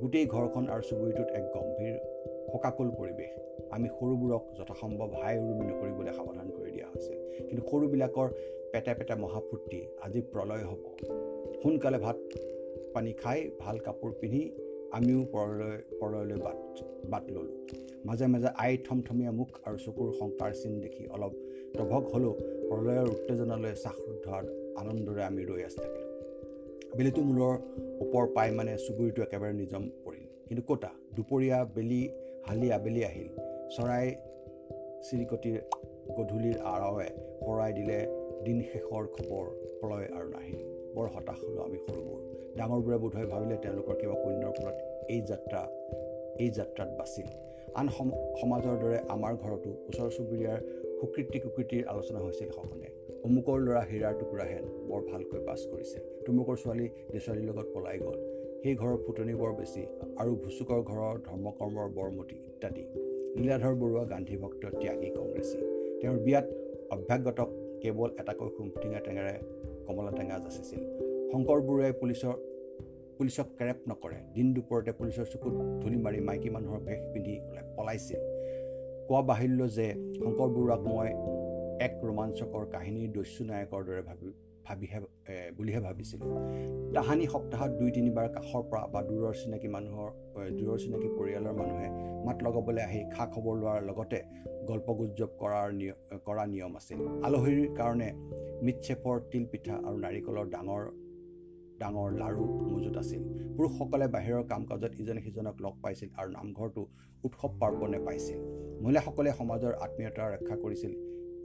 গোটেই 0.01 0.27
ঘৰখন 0.27 0.69
আৰু 0.69 0.83
চুবুৰীটোত 0.83 1.29
এক 1.29 1.43
গম্ভীৰ 1.43 1.97
শোকাকুল 2.53 2.89
পৰিৱেশ। 2.99 3.33
আমি 3.77 3.89
সৰুবোৰক 3.97 4.43
যথাসম্ভৱ 4.59 5.11
হাই 5.23 5.35
উৰুমি 5.43 5.65
নকৰিবলৈ 5.71 6.13
সাৱধান 6.19 6.49
কৰি 6.57 6.71
দিয়া 6.75 6.87
হৈছিল 6.93 7.17
কিন্তু 7.49 7.63
সৰুবিলাকৰ 7.71 8.29
পেটে 8.73 8.93
পেটে 8.99 9.15
মহাফূৰ্তি 9.25 9.81
আজি 10.05 10.21
প্ৰলয় 10.33 10.65
হ'ব। 10.71 10.83
সোনকালে 11.63 11.99
ভাত 12.07 12.19
পানী 12.95 13.13
খাই 13.23 13.39
ভাল 13.63 13.77
কাপোৰ 13.87 14.11
পিন্ধি 14.21 14.43
আমিও 14.99 15.21
পৰলৈ 15.35 15.75
পৰলৈ 16.01 16.37
বাট 16.47 16.59
বাট 17.13 17.25
ল'লোঁ। 17.35 17.57
মাজে 18.09 18.27
মাজে 18.33 18.49
আই 18.65 18.73
থমথমীয়া 18.87 19.33
মুখ 19.39 19.51
আৰু 19.67 19.77
চকুৰ 19.85 20.09
শংকাৰ 20.21 20.51
চিন 20.61 20.73
দেখি 20.85 21.05
অলপ 21.15 21.33
দভক 21.79 22.05
হ'লেও 22.13 22.33
প্ৰলয়ৰ 22.69 23.07
উত্তেজনালৈ 23.15 23.75
শ্বাসৰুদ্ধ 23.83 24.27
আনন্দৰে 24.81 25.23
আমি 25.31 25.43
ৰৈ 25.51 25.63
আছি 25.69 25.79
থাকিলোঁ। 25.85 26.09
বেলিটো 26.97 27.21
মূলৰ 27.29 27.55
ওপৰ 28.05 28.25
পাই 28.37 28.49
মানে 28.59 28.73
চুবুৰীটো 28.85 29.21
একেবাৰে 29.27 29.55
নিজম 29.63 29.83
পৰিল। 30.05 30.25
কিন্তু 30.49 30.63
ক'তা 30.69 30.91
দুপৰীয়া 31.17 31.59
বেলি 31.77 32.03
হালি 32.49 32.69
আবেলি 32.77 33.03
আহিল। 33.11 33.29
চৰাই 33.75 34.07
চিৰিকটিৰ 35.07 35.59
গধূলিৰ 36.17 36.57
আৰৱে 36.73 37.09
শৰাই 37.45 37.73
দিলে 37.79 37.99
দিন 38.47 38.59
শেষৰ 38.71 39.05
খবৰ 39.17 39.47
প্ৰলয় 39.81 40.07
আৰু 40.17 40.29
নাহিল। 40.37 40.61
বৰ 40.95 41.07
হতাশ 41.15 41.39
হ'লোঁ 41.45 41.63
আমি 41.67 41.79
সৰুবোৰ 41.87 42.19
ডাঙৰবোৰে 42.59 42.99
বোধহয় 43.03 43.29
ভাবিলে 43.33 43.57
তেওঁলোকৰ 43.65 43.95
কিবা 44.01 44.17
পুণ্যৰ 44.23 44.53
ফলত 44.59 44.77
এই 45.15 45.21
যাত্ৰা 45.31 45.61
এই 46.43 46.51
যাত্ৰাত 46.59 46.91
বাচিল 46.99 47.29
আন 47.81 47.87
সম 47.97 48.09
সমাজৰ 48.41 48.77
দৰে 48.83 48.99
আমাৰ 49.15 49.33
ঘৰতো 49.43 49.71
ওচৰ 49.89 50.09
চুবুৰীয়াৰ 50.17 50.59
সুকৃতি 51.01 51.39
কুকৃতিৰ 51.45 51.83
আলোচনা 51.93 52.21
হৈছিল 52.25 52.51
সঘনে। 52.57 52.89
অমুকৰ 53.27 53.59
ল'ৰা 53.67 53.83
হীৰাৰ 53.91 54.15
টুকুৰাহেন 54.21 54.65
বৰ 54.89 55.01
ভালকৈ 55.11 55.41
পাছ 55.49 55.61
কৰিছে। 55.73 55.99
তুমুকৰ 56.27 56.57
ছোৱালী 56.63 56.87
দেছোৱালীৰ 57.13 57.47
লগত 57.51 57.67
পলাই 57.75 57.99
গ'ল। 58.05 58.40
সেই 58.63 58.75
ঘৰৰ 58.75 58.97
ফুটনি 59.07 59.35
বৰ 59.35 59.53
বেছি 59.53 59.83
আৰু 60.17 60.33
ভুচুকৰ 60.37 60.81
ঘৰৰ 60.83 61.15
ধৰ্মকৰ্মৰ 61.27 61.89
বৰমতি 61.97 62.37
ইত্যাদি। 62.51 62.85
লীলাধৰ 63.37 63.75
বৰুৱা 63.75 64.05
গান্ধী 64.05 64.37
ভক্ত 64.37 64.63
ত্যাগী 64.81 65.11
কংগ্ৰেছী। 65.11 65.59
তেওঁৰ 66.01 66.19
বিয়াত 66.19 66.47
অভ্যাগতক 66.91 67.49
কেৱল 67.83 68.11
এটাকৈ 68.21 68.49
সুমটিঙা 68.57 69.01
টেঙেৰে 69.01 69.35
কমলা 69.87 70.11
টেঙা 70.11 70.39
যাচিছিল। 70.39 70.81
শংকৰ 71.33 71.59
বৰুৱাই 71.61 71.93
পুলিচৰ 71.93 72.35
পুলিচক 73.19 73.47
কেৰেপ 73.59 73.79
নকৰে। 73.89 74.19
দিন 74.35 74.55
দুপৰতে 74.55 74.93
পুলিচৰ 74.93 75.27
চকুত 75.33 75.55
ধূলি 75.83 75.97
মাৰি 75.97 76.21
মাইকী 76.21 76.51
মানুহৰ 76.51 76.81
বেশ 76.81 77.01
পিন্ধি 77.13 77.35
পলাইছিল। 77.77 78.21
কোৱা 79.09 79.23
বাহিল্য 79.23 79.61
যে 79.69 79.87
শংকৰ 80.21 80.49
বৰুৱাক 80.55 80.81
মই 80.93 81.09
এক 81.87 81.93
ৰোমাঞ্চকৰ 82.05 82.65
কাহিনীৰ 82.73 83.11
দস্যু 83.17 83.45
নায়কৰ 83.45 83.83
দৰে 83.85 84.03
ভাবি 84.03 84.31
ভাবিহে 84.71 84.99
বুলিহে 85.57 85.81
ভাবিছিলোঁ। 85.87 86.29
তাহানি 86.95 87.25
সপ্তাহত 87.35 87.71
দুই 87.81 87.91
তিনিবাৰ 87.97 88.27
কাষৰ 88.37 88.63
পৰা 88.71 88.83
বা 88.93 89.01
দূৰৰ 89.09 89.35
চিনাকি 89.41 89.69
মানুহৰ 89.77 90.09
দূৰৰ 90.59 90.79
চিনাকি 90.83 91.09
পৰিয়ালৰ 91.19 91.55
মানুহে 91.61 91.89
মাত 92.27 92.39
লগাবলৈ 92.47 92.83
আহি 92.89 93.01
খা 93.15 93.25
খবৰ 93.35 93.55
লোৱাৰ 93.61 93.81
লগতে 93.91 94.19
গল্প 94.71 94.89
গুজব 94.99 95.31
কৰাৰ 95.43 95.69
নিয়ম 95.81 95.99
কৰা 96.27 96.45
নিয়ম 96.55 96.73
আছিল। 96.81 96.99
আলহীৰ 97.27 97.61
কাৰণে 97.79 98.09
মিটচেপৰ 98.67 99.17
তিল 99.31 99.45
পিঠা 99.53 99.75
আৰু 99.87 99.97
নাৰিকলৰ 100.07 100.47
ডাঙৰ 100.55 100.83
ডাঙৰ 101.81 102.09
লাৰু 102.23 102.45
মজুত 102.73 102.97
আছিল। 103.03 103.21
পুৰুষসকলে 103.57 104.07
বাহিৰৰ 104.15 104.43
কাম 104.51 104.63
কাজত 104.71 104.93
ইজনে 105.03 105.21
সিজনক 105.27 105.57
লগ 105.65 105.75
পাইছিল 105.85 106.09
আৰু 106.21 106.29
নামঘৰটো 106.39 106.83
উৎসৱ 107.27 107.51
পাৰ্বণে 107.61 107.99
পাইছিল। 108.07 108.39
মহিলাসকলে 108.83 109.31
সমাজৰ 109.41 109.73
আত্মীয়তা 109.85 110.23
ৰক্ষা 110.35 110.57
কৰিছিল। 110.65 110.93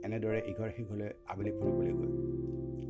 এনেদৰে 0.05 0.39
ইঘৰ 0.51 0.69
সিঘৰলৈ 0.77 1.09
আবেলি 1.31 1.51
ফুৰিবলৈ 1.59 1.93
গৈ 1.99 2.11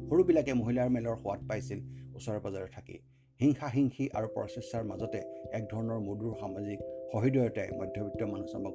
সৰুবিলাকে 0.10 0.54
মহিলাৰ 0.62 0.90
মেলৰ 0.96 1.16
সোৱাদ 1.22 1.42
পাইছিল 1.50 1.80
ওচৰে 2.18 2.40
পাজৰে 2.46 2.70
থাকি। 2.76 2.98
হিংসা 3.40 3.68
হিংসি 3.76 4.06
আৰু 4.18 4.28
প্ৰচেষ্টাৰ 4.36 4.84
মাজতে 4.90 5.20
এক 5.58 5.64
ধৰণৰ 5.72 6.00
মধুৰ 6.08 6.34
সামাজিক 6.42 6.80
সহৃদয়তাই 7.12 7.70
মধ্যবিত্ত 7.80 8.22
মানুহজনক 8.34 8.74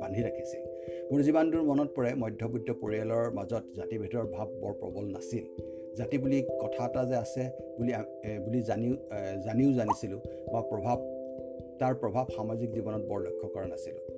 বান্ধি 0.00 0.20
ৰাখিছিল। 0.26 0.62
মোৰ 1.10 1.20
যিমান 1.26 1.50
দূৰ 1.52 1.64
মনত 1.70 1.88
পৰে 1.96 2.10
মধ্যবিত্ত 2.22 2.68
পৰিয়ালৰ 2.82 3.26
মাজত 3.38 3.64
জাতিভেদৰ 3.78 4.26
ভাৱ 4.34 4.48
বৰ 4.62 4.72
প্ৰবল 4.80 5.04
নাছিল। 5.14 5.44
জাতি 5.98 6.16
বুলি 6.22 6.38
কথা 6.62 6.82
এটা 6.88 7.02
যে 7.10 7.16
আছে 7.24 7.42
বুলি 7.78 7.92
বুলি 8.44 8.60
জানিও 8.70 8.94
জানিও 9.46 9.70
জানিছিলোঁ 9.78 10.20
বা 10.52 10.60
প্ৰভাৱ 10.70 10.98
তাৰ 11.80 11.94
প্ৰভাৱ 12.02 12.24
সামাজিক 12.36 12.68
জীৱনত 12.76 13.02
বৰ 13.10 13.20
লক্ষ্য 13.26 13.46
কৰা 13.54 13.66
নাছিলোঁ। 13.74 14.17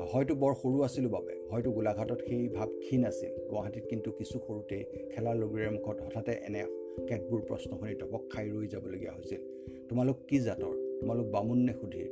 হয়তো 0.00 0.34
বৰ 0.34 0.54
সৰু 0.54 0.82
আছিলোঁ 0.82 1.10
বাবে 1.10 1.34
হয়তো 1.50 1.70
গোলাঘাটত 1.70 2.20
সেই 2.28 2.48
ভাৱ 2.48 2.68
ক্ষীণ 2.68 3.04
আছিল। 3.04 3.32
গুৱাহাটীত 3.50 3.84
কিন্তু 3.90 4.12
কিছু 4.12 4.38
সৰুতেই 4.38 4.84
খেলাৰ 5.14 5.36
লগৰীয়াৰ 5.36 5.72
মুখত 5.72 6.00
হঠাতে 6.00 6.32
এনে 6.32 6.62
কেতবোৰ 7.08 7.40
প্ৰশ্ন 7.40 7.78
শুনি 7.80 7.94
টপক 7.94 8.22
খাই 8.30 8.50
ৰৈ 8.50 8.66
যাবলগীয়া 8.66 9.12
হৈছিল। 9.12 9.40
তোমালোক 9.88 10.16
কি 10.28 10.40
জাতৰ? 10.40 10.74
তোমালোক 11.00 11.26
বামুণ 11.26 11.58
নে 11.58 11.72
সুধীৰ? 11.72 12.08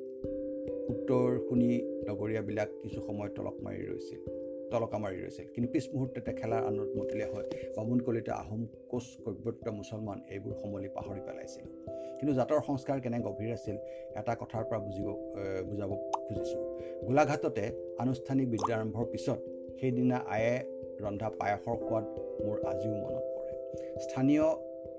উত্তৰ 0.89 1.39
শুনি 1.49 1.71
লগৰীয়াবিলাক 2.09 2.69
কিছু 2.83 3.01
সময় 3.07 3.29
তলক 3.29 3.57
মাৰি 3.61 3.87
ৰৈছিল 3.87 4.21
তলকা 4.71 4.99
মাৰি 4.99 5.17
ৰৈছিল। 5.25 5.47
কিন্তু 5.55 5.73
পিছ 5.73 5.85
মুহূৰ্ততে 5.95 6.33
খেলাৰ 6.33 6.65
আনন্দ 6.65 6.99
মতিলে 6.99 7.25
হয় 7.25 7.47
বামুণ 7.77 8.01
কলিতা 8.01 8.35
আহোম 8.35 8.67
কোচ 8.89 9.05
কব্যত্ত 9.25 9.69
মুছলমান 9.69 10.21
এইবোৰ 10.31 10.53
সমলি 10.63 10.89
পাহৰি 10.89 11.21
পেলাইছিল। 11.21 11.74
কিন্তু 12.19 12.33
জাতৰ 12.39 12.61
সংস্কাৰ 12.69 12.99
কেনে 13.05 13.19
গভীৰ 13.27 13.51
আছিল 13.59 13.77
এটা 14.21 14.33
কথাৰ 14.43 14.65
পৰা 14.69 14.79
বুজিব 14.87 15.09
বুজাব 15.71 15.91
খুজিছোঁ। 16.27 16.63
গোলাঘাটতে 17.07 17.65
আনুষ্ঠানিক 18.05 18.47
বিদ্যাৰম্ভৰ 18.55 19.07
পিছত 19.13 19.39
সেইদিনা 19.79 20.19
আয়ে 20.35 20.55
ৰন্ধা 21.05 21.29
পায়সৰ 21.41 21.77
সোৱাদ 21.83 22.05
মোৰ 22.45 22.57
আজিও 22.71 22.95
মনত 23.03 23.25
পৰে। 23.35 23.53
স্থানীয় 24.05 24.47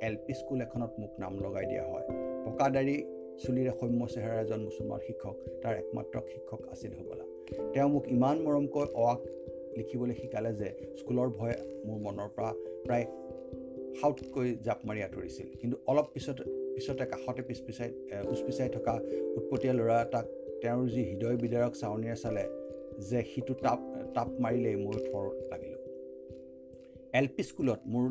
এল 0.08 0.16
পি 0.26 0.34
স্কুল 0.40 0.60
এখনত 0.66 0.92
মোক 1.02 1.12
নাম 1.24 1.34
লগাই 1.46 1.66
দিয়া 1.72 1.86
হয়। 1.92 2.06
পকা 2.46 2.68
দাড়ি 2.76 2.96
চুলিৰে 3.44 3.72
সৌম্য 3.80 4.02
চেহেৰাৰ 4.14 4.40
এজন 4.46 4.62
মুছলমান 4.68 5.00
শিক্ষক 5.08 5.36
তাৰ 5.62 5.74
একমাত্ৰ 5.82 6.16
শিক্ষক 6.32 6.62
আছিল 6.74 6.92
হ'বলা। 7.00 7.26
তেওঁ 7.74 7.90
মোক 7.94 8.06
ইমান 8.16 8.36
মৰমকৈ 8.46 8.86
অৱাক 9.02 9.20
লিখিবলৈ 9.78 10.16
শিকালে 10.22 10.52
যে 10.60 10.70
স্কুলৰ 11.00 11.30
ভয় 11.38 11.56
মোৰ 11.86 11.98
মনৰ 12.06 12.30
পৰা 12.36 12.52
প্ৰায় 12.86 13.06
সাউতকৈ 14.00 14.48
জাপ 14.66 14.80
মাৰি 14.88 15.02
আঁতৰিছিল। 15.08 15.48
কিন্তু 15.62 15.76
অলপ 15.92 16.08
পিছত 16.14 16.38
পিছতে 16.76 17.06
কাষতে 17.12 17.42
পিছ 17.48 17.60
পিছাই 17.66 17.90
উচ 18.32 18.40
পিছাই 18.48 18.70
থকা 18.76 18.94
উৎপতীয়া 19.38 19.74
ল'ৰা 19.80 19.96
এটাক 20.06 20.26
তেওঁৰ 20.62 20.86
যি 20.94 21.02
হৃদয় 21.10 21.38
বিদাৰক 21.44 21.74
চাৱনীৰে 21.82 22.18
চালে 22.24 22.44
যে 23.10 23.20
সিটো 23.32 23.54
তাপ 23.66 23.80
তাপ 24.16 24.30
মাৰিলেই 24.44 24.76
মই 24.84 24.98
থৰ 25.08 25.26
লাগিলোঁ। 25.52 25.82
এল 27.20 27.28
পি 27.36 27.44
স্কুলত 27.50 27.80
মোৰ 27.94 28.06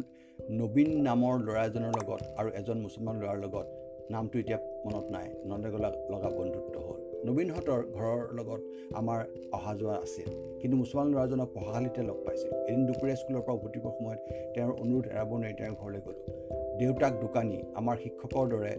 নবীন 0.61 0.91
নামৰ 1.09 1.35
ল'ৰা 1.47 1.63
এজনৰ 1.69 1.93
লগত 1.99 2.21
আৰু 2.41 2.49
এজন 2.61 2.79
মুছলমান 2.85 3.17
ল'ৰাৰ 3.23 3.39
লগত 3.45 3.67
নামটো 4.15 4.37
এতিয়া 4.43 4.59
মনত 4.85 5.07
নাই 5.15 5.27
নন্দেগলা 5.51 5.89
লগা 6.13 6.31
বন্ধুত্ব 6.39 6.75
হ'ল। 6.87 7.01
নবীনহঁতৰ 7.29 7.81
ঘৰৰ 7.97 8.21
লগত 8.39 8.61
আমাৰ 9.01 9.21
অহা 9.57 9.73
যোৱা 9.81 9.97
আছিল 10.07 10.29
কিন্তু 10.61 10.77
মুছলমান 10.83 11.07
ল'ৰাজনক 11.15 11.49
পঢ়াশালীতে 11.57 12.03
লগ 12.09 12.19
পাইছিলোঁ। 12.27 12.59
এদিন 12.69 12.83
দুপৰীয়া 12.89 13.17
স্কুলৰ 13.21 13.43
পৰা 13.47 13.55
উভতিবৰ 13.59 13.93
সময়ত 13.99 14.21
তেওঁৰ 14.55 14.73
অনুৰোধ 14.83 15.05
এৰাব 15.15 15.31
নোৱাৰি 15.41 15.55
তেওঁৰ 15.59 15.75
ঘৰলৈ 15.83 16.01
গ'লোঁ। 16.07 16.54
দেউতাক 16.81 17.15
দোকানী 17.25 17.59
আমাৰ 17.81 17.97
শিক্ষকৰ 18.03 18.45
দৰে 18.53 18.73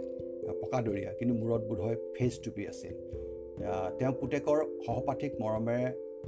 পকাদৰীয়া 0.61 1.11
কিন্তু 1.19 1.33
মূৰত 1.41 1.61
বোধহয় 1.69 1.97
ফেচ 2.15 2.33
টুপি 2.43 2.63
আছিল। 2.71 2.95
তেওঁ 3.97 4.13
পুতেকৰ 4.19 4.57
সহপাঠীক 4.85 5.31
মৰমেৰে 5.43 5.85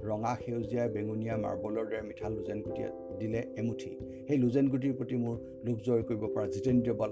ৰঙা 0.10 0.34
সেউজীয়া 0.44 0.84
বেঙুনীয়া 0.96 1.36
মাৰ্বলৰ 1.44 1.86
দৰে 1.90 2.02
মিঠা 2.10 2.28
লোজেন 2.36 2.60
গুটি 2.66 2.84
দিলে 3.20 3.42
এমুঠি। 3.62 3.92
সেই 4.28 4.38
লোজেন 4.44 4.66
গুটিৰ 4.74 4.94
প্ৰতি 5.00 5.16
মোৰ 5.24 5.36
লোভ 5.66 5.78
জয় 5.88 6.04
কৰিব 6.08 6.24
পৰা 6.34 6.46
জিতেন্দ্ৰীয় 6.54 6.96
বাল 7.02 7.12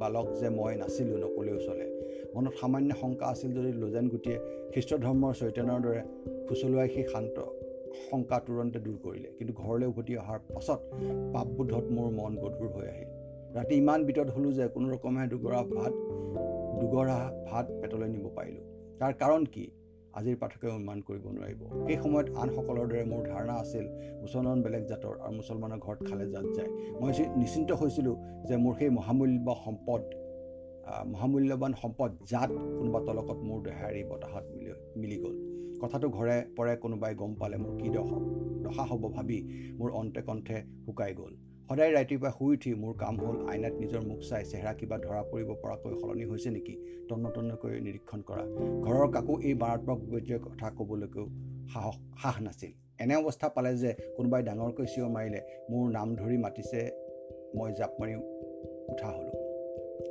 বালক 0.00 0.26
যে 0.40 0.48
মই 0.58 0.74
নাছিলোঁ 0.82 1.18
নক'লেও 1.24 1.58
চলে। 1.66 1.86
মনত 2.34 2.54
সামান্য 2.60 2.90
শংকা 3.02 3.26
আছিল 3.32 3.50
যদি 3.58 3.70
লোজেন 3.82 4.06
গুটিয়ে 4.12 4.36
খ্ৰীষ্ট 4.72 4.90
ধৰ্মৰ 5.04 5.32
চৈতন্যৰ 5.40 5.80
দৰে 5.86 6.02
ফুচলুৱাই 6.46 6.88
সেই 6.94 7.06
শান্ত 7.12 7.36
শংকা 8.08 8.36
তুৰন্তে 8.46 8.78
দূৰ 8.86 8.96
কৰিলে। 9.04 9.28
কিন্তু 9.38 9.52
ঘৰলৈ 9.62 9.86
উভতি 9.92 10.12
অহাৰ 10.22 10.40
পাছত 10.54 10.80
পাপবোধত 11.34 11.84
মোৰ 11.96 12.08
মন 12.18 12.32
গধুৰ 12.42 12.70
হৈ 12.76 12.88
আহিল। 12.94 13.10
ৰাতি 13.56 13.74
ইমান 13.82 14.00
বিতত 14.08 14.28
হ'লোঁ 14.36 14.52
যে 14.56 14.64
কোনো 14.74 14.86
ৰকমে 14.94 15.22
দুগৰা 15.32 15.60
ভাত 15.76 15.92
দুগৰা 16.80 17.18
ভাত 17.48 17.66
পেটলৈ 17.80 18.08
নিব 18.14 18.26
পাৰিলোঁ। 18.38 18.64
তাৰ 18.98 19.12
কাৰণ 19.22 19.42
কি? 19.54 19.64
আজিৰ 20.18 20.36
পাঠকে 20.42 20.66
অনুমান 20.72 20.98
কৰিব 21.08 21.24
নোৱাৰিব। 21.36 21.60
সেই 21.86 21.96
সময়ত 22.02 22.28
আনসকলৰ 22.42 22.86
দৰে 22.90 23.04
মোৰ 23.12 23.22
ধাৰণা 23.30 23.54
আছিল 23.62 23.84
মুছলমান 24.22 24.58
বেলেগ 24.66 24.84
জাতৰ 24.92 25.14
আৰু 25.24 25.32
মুছলমানৰ 25.38 25.80
ঘৰত 25.84 26.00
খালে 26.08 26.26
জাত 26.34 26.46
যায়। 26.56 26.70
মই 27.00 27.10
নিশ্চিন্ত 27.42 27.70
হৈছিলোঁ 27.80 28.16
যে 28.48 28.54
মোৰ 28.64 28.74
সেই 28.78 28.90
মহামূল্য 28.98 29.56
সম্পদ 29.64 30.02
মহামূল্যৱান 31.12 31.72
সম্পদ 31.82 32.10
জাত 32.30 32.50
কোনোবা 32.78 33.00
তলকত 33.06 33.38
মোৰ 33.48 33.58
দেহাৰী 33.66 34.02
বতাহত 34.10 34.44
মিলি 34.56 34.72
মিলি 35.00 35.16
গ'ল। 35.22 35.34
কথাটো 35.82 36.06
ঘৰে 36.16 36.36
পৰে 36.56 36.72
কোনোবাই 36.84 37.12
গম 37.20 37.32
পালে 37.40 37.56
মোৰ 37.64 37.74
কি 37.80 37.88
দশা 37.96 38.18
দশা 38.64 38.84
হ'ব 38.90 39.02
ভাবি 39.16 39.38
মোৰ 39.78 39.90
অন্তে 40.00 40.20
কণ্ঠে 40.28 40.56
শুকাই 40.86 41.12
গ'ল। 41.20 41.34
সদায় 41.68 41.92
ৰাতিপুৱা 41.92 42.30
শুই 42.38 42.56
উঠি 42.56 42.70
মোৰ 42.82 42.92
কাম 42.98 43.14
হ'ল 43.20 43.36
আইনাত 43.50 43.74
নিজৰ 43.82 44.02
মুখ 44.08 44.18
চাই 44.28 44.42
চেহেৰা 44.50 44.72
কিবা 44.72 44.96
ধৰা 44.98 45.22
পৰিব 45.30 45.48
পৰাকৈ 45.62 45.94
সলনি 46.00 46.24
হৈছে 46.24 46.50
নেকি? 46.50 46.74
তন্ন 47.08 47.24
তন্নকৈ 47.34 47.80
নিৰীক্ষণ 47.86 48.20
কৰা। 48.28 48.44
ঘৰৰ 48.86 49.08
কাকো 49.14 49.34
এই 49.48 49.54
মাৰাত্মক 49.54 49.98
বিপৰ্যয়ৰ 50.02 50.40
কথা 50.46 50.66
ক'বলৈকেও 50.78 51.26
সাহস 51.72 51.96
সাহ 52.22 52.36
নাছিল। 52.42 52.72
এনে 53.02 53.14
অৱস্থা 53.14 53.48
পালে 53.48 53.72
যে 53.76 53.90
কোনোবাই 54.16 54.42
ডাঙৰকৈ 54.42 54.86
চিঞৰ 54.86 55.10
মাৰিলে 55.16 55.40
মোৰ 55.70 55.90
নাম 55.90 56.08
ধৰি 56.16 56.36
মাতিছে 56.38 56.80
মই 57.56 57.72
জাপ 57.72 57.92
মাৰি 58.00 58.14
উঠা 58.92 59.08
হ'লোঁ। 59.16 59.34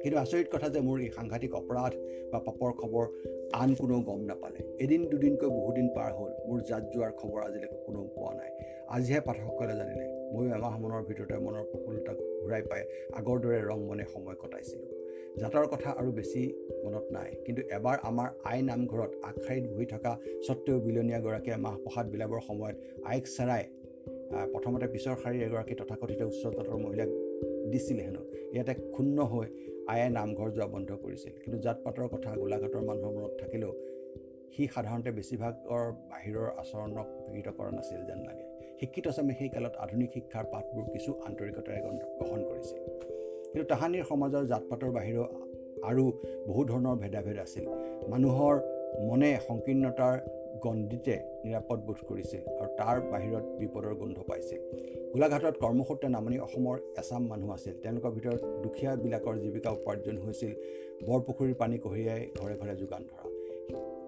কিন্তু 0.02 0.18
আচৰিত 0.20 0.48
কথা 0.52 0.70
যে 0.70 0.80
মোৰ 0.82 0.98
এই 1.02 1.10
সাংঘাতিক 1.16 1.52
অপৰাধ 1.56 1.94
বা 2.32 2.40
পাপৰ 2.40 2.72
খবৰ 2.72 3.06
আন 3.54 3.76
কোনেও 3.76 4.00
গম 4.02 4.22
নাপালে। 4.22 4.60
এদিন 4.84 5.02
দুদিনকৈ 5.10 5.50
বহুদিন 5.50 5.88
পাৰ 5.96 6.12
হ'ল 6.18 6.32
মোৰ 6.48 6.60
জাত 6.70 6.84
যোৱাৰ 6.94 7.12
খবৰ 7.12 7.42
আজিলৈকে 7.42 7.78
কোনেও 7.86 8.06
পোৱা 8.16 8.34
নাই। 8.36 8.52
আজিহে 8.90 9.20
পাঠকসকলে 9.20 9.76
জানিলে। 9.76 10.15
ময়ো 10.36 10.50
এমাহ 10.58 10.74
মানৰ 10.84 11.02
ভিতৰতে 11.10 11.36
মনৰ 11.46 11.64
প্ৰফুল্লতা 11.72 12.14
ঘূৰাই 12.44 12.64
পাই 12.70 12.82
আগৰ 13.20 13.38
দৰে 13.44 13.60
ৰং 13.70 13.80
মনে 13.90 14.06
সময় 14.14 14.38
কটাইছিলোঁ। 14.44 14.92
জাতৰ 15.42 15.66
কথা 15.74 15.90
আৰু 16.00 16.10
বেছি 16.18 16.42
মনত 16.84 17.06
নাই 17.16 17.30
কিন্তু 17.46 17.62
এবাৰ 17.78 17.98
আমাৰ 18.10 18.28
আই 18.52 18.60
নামঘৰত 18.70 19.12
আগশাৰীত 19.30 19.66
বহি 19.74 19.88
থকা 19.94 20.12
স্বত্তেও 20.46 20.78
বিলনীয়াগৰাকীয়ে 20.86 21.58
মাহ 21.66 21.76
প্ৰসাদ 21.84 22.06
বিলাবৰ 22.14 22.42
সময়ত 22.50 22.76
আইক 23.12 23.26
চেৰাই 23.36 23.64
প্ৰথমতে 24.54 24.88
পিছৰ 24.94 25.16
শাৰীৰ 25.24 25.42
এগৰাকী 25.48 25.74
তথাকথিত 25.80 26.22
উচ্চ 26.32 26.44
জাতৰ 26.58 26.78
মহিলাক 26.86 27.10
দিছিলে 27.72 28.02
হেনো। 28.08 28.22
ইয়াতে 28.54 28.74
ক্ষুণ্ণ 28.94 29.18
হৈ 29.32 29.48
আয়ে 29.94 30.08
নামঘৰ 30.18 30.48
যোৱা 30.56 30.68
বন্ধ 30.76 30.90
কৰিছিল। 31.04 31.34
কিন্তু 31.44 31.58
জাত 31.66 31.78
পাতৰ 31.86 32.08
কথা 32.14 32.30
গোলাঘাটৰ 32.42 32.84
মানুহৰ 32.90 33.12
মনত 33.18 33.34
থাকিলেও 33.42 33.72
সি 34.54 34.64
সাধাৰণতে 34.74 35.10
বেছিভাগৰ 35.18 35.86
বাহিৰৰ 36.12 36.48
আচৰণক 36.62 37.08
বিকৃত 37.24 37.48
কৰা 37.58 37.72
নাছিল 37.78 38.02
যেন 38.10 38.20
লাগে। 38.28 38.46
শিক্ষিত 38.80 39.08
চামে 39.16 39.34
সেই 39.40 39.50
কালত 39.56 39.74
আধুনিক 39.84 40.10
শিক্ষাৰ 40.16 40.46
পাঠবোৰ 40.54 40.86
কিছু 40.94 41.12
আন্তৰিকতাৰে 41.28 41.80
গ্ৰহণ 42.20 42.42
কৰিছিল। 42.50 42.80
কিন্তু 43.52 43.66
তাহানিৰ 43.72 44.04
সমাজৰ 44.12 44.44
জাত 44.52 44.64
পাতৰ 44.70 44.92
বাহিৰেও 44.98 45.26
আৰু 45.90 46.04
বহু 46.48 46.62
ধৰণৰ 46.72 46.96
ভেদাভেদ 47.04 47.38
আছিল। 47.46 47.66
মানুহৰ 48.14 48.56
মনে 49.10 49.30
সংকীৰ্ণতাৰ 49.48 50.16
গণ্ডিতে 50.64 51.16
নিৰাপদ 51.46 51.80
বোধ 51.88 52.00
কৰিছিল 52.10 52.44
আৰু 52.60 52.70
তাৰ 52.80 52.98
বাহিৰত 53.14 53.46
বিপদৰ 53.60 53.94
গোন্ধ 54.02 54.18
পাইছিল। 54.30 54.60
গোলাঘাটত 55.14 55.56
কৰ্মসূত্ৰে 55.64 56.08
নামনি 56.16 56.38
অসমৰ 56.48 56.78
এচাম 57.02 57.24
মানুহ 57.32 57.50
আছিল। 57.58 57.74
তেওঁলোকৰ 57.84 58.12
ভিতৰত 58.18 58.42
দুখীয়াবিলাকৰ 58.64 59.36
জীৱিকা 59.44 59.70
উপাৰ্জন 59.80 60.16
হৈছিল। 60.26 60.52
বৰপুখুৰীৰ 61.08 61.56
পানী 61.62 61.78
কঢ়িয়াই 61.86 62.22
ঘৰে 62.40 62.56
ঘৰে 62.62 62.74
যোগান 62.82 63.02
ধৰা 63.10 63.25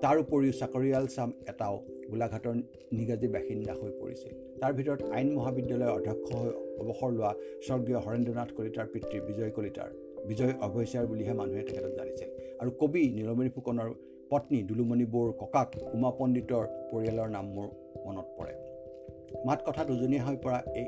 তাৰ 0.04 0.16
উপৰিও 0.24 0.54
চাকৰিয়াল 0.62 1.06
চাম 1.16 1.30
এটাও 1.52 1.76
গোলাঘাটৰ 2.10 2.56
নিগাজী 2.98 3.28
বাসিন্দা 3.36 3.74
হৈ 3.80 3.92
পৰিছিল। 4.02 4.34
তাৰ 4.62 4.72
ভিতৰত 4.78 5.02
আইন 5.16 5.28
মহাবিদ্যালয়ৰ 5.38 5.92
অধ্যক্ষ 5.98 6.28
হৈ 6.42 6.52
অৱসৰ 6.82 7.12
লোৱা 7.18 7.32
স্বৰ্গীয় 7.66 8.00
হৰেন্দ্ৰনাথ 8.06 8.50
কলিতাৰ 8.58 8.88
পিতৃ 8.94 9.18
বিজয় 9.28 9.52
কলিতাৰ 9.58 9.90
বিজয় 10.30 10.54
অভয়চাৰ 10.66 11.06
বুলিহে 11.12 11.34
মানুহে 11.40 11.64
তেখেতক 11.68 11.94
জানিছিল। 12.00 12.30
আৰু 12.62 12.70
কবি 12.82 13.02
নীলমণি 13.18 13.50
ফুকনৰ 13.56 13.90
পত্নী 14.32 14.60
দুলুমণি 14.70 15.06
বৌৰ 15.14 15.30
ককাক 15.42 15.70
উমা 15.96 16.12
পণ্ডিতৰ 16.20 16.64
পৰিয়ালৰ 16.92 17.30
নাম 17.36 17.46
মোৰ 17.56 17.68
মনত 18.06 18.28
পৰে। 18.38 18.54
মাত 19.48 19.60
কথাত 19.68 19.88
উজনীয়া 19.96 20.24
হৈ 20.28 20.38
পৰা 20.44 20.60
এই 20.82 20.88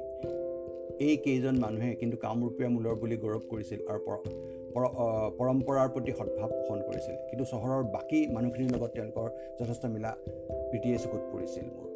এই 1.07 1.15
কেইজন 1.25 1.55
মানুহে 1.63 1.91
কিন্তু 1.99 2.17
কামৰূপীয়া 2.25 2.69
মূলৰ 2.75 2.95
বুলি 3.01 3.17
গৌৰৱ 3.23 3.43
কৰিছিল 3.51 3.79
আৰু 3.91 3.99
পৰম্পৰাৰ 4.75 5.88
প্ৰতি 5.93 6.11
সদ্ভাৱ 6.19 6.49
পোষণ 6.57 6.79
কৰিছিল। 6.88 7.15
কিন্তু 7.29 7.45
চহৰৰ 7.51 7.81
বাকী 7.95 8.19
মানুহখিনিৰ 8.35 8.71
লগত 8.75 8.91
তেওঁলোকৰ 8.95 9.27
যথেষ্ট 9.59 9.83
মিলা 9.85 10.11
প্ৰীতিয়ে 10.69 10.97
চকুত 11.03 11.23
পৰিছিল 11.33 11.65
মোৰ। 11.75 11.88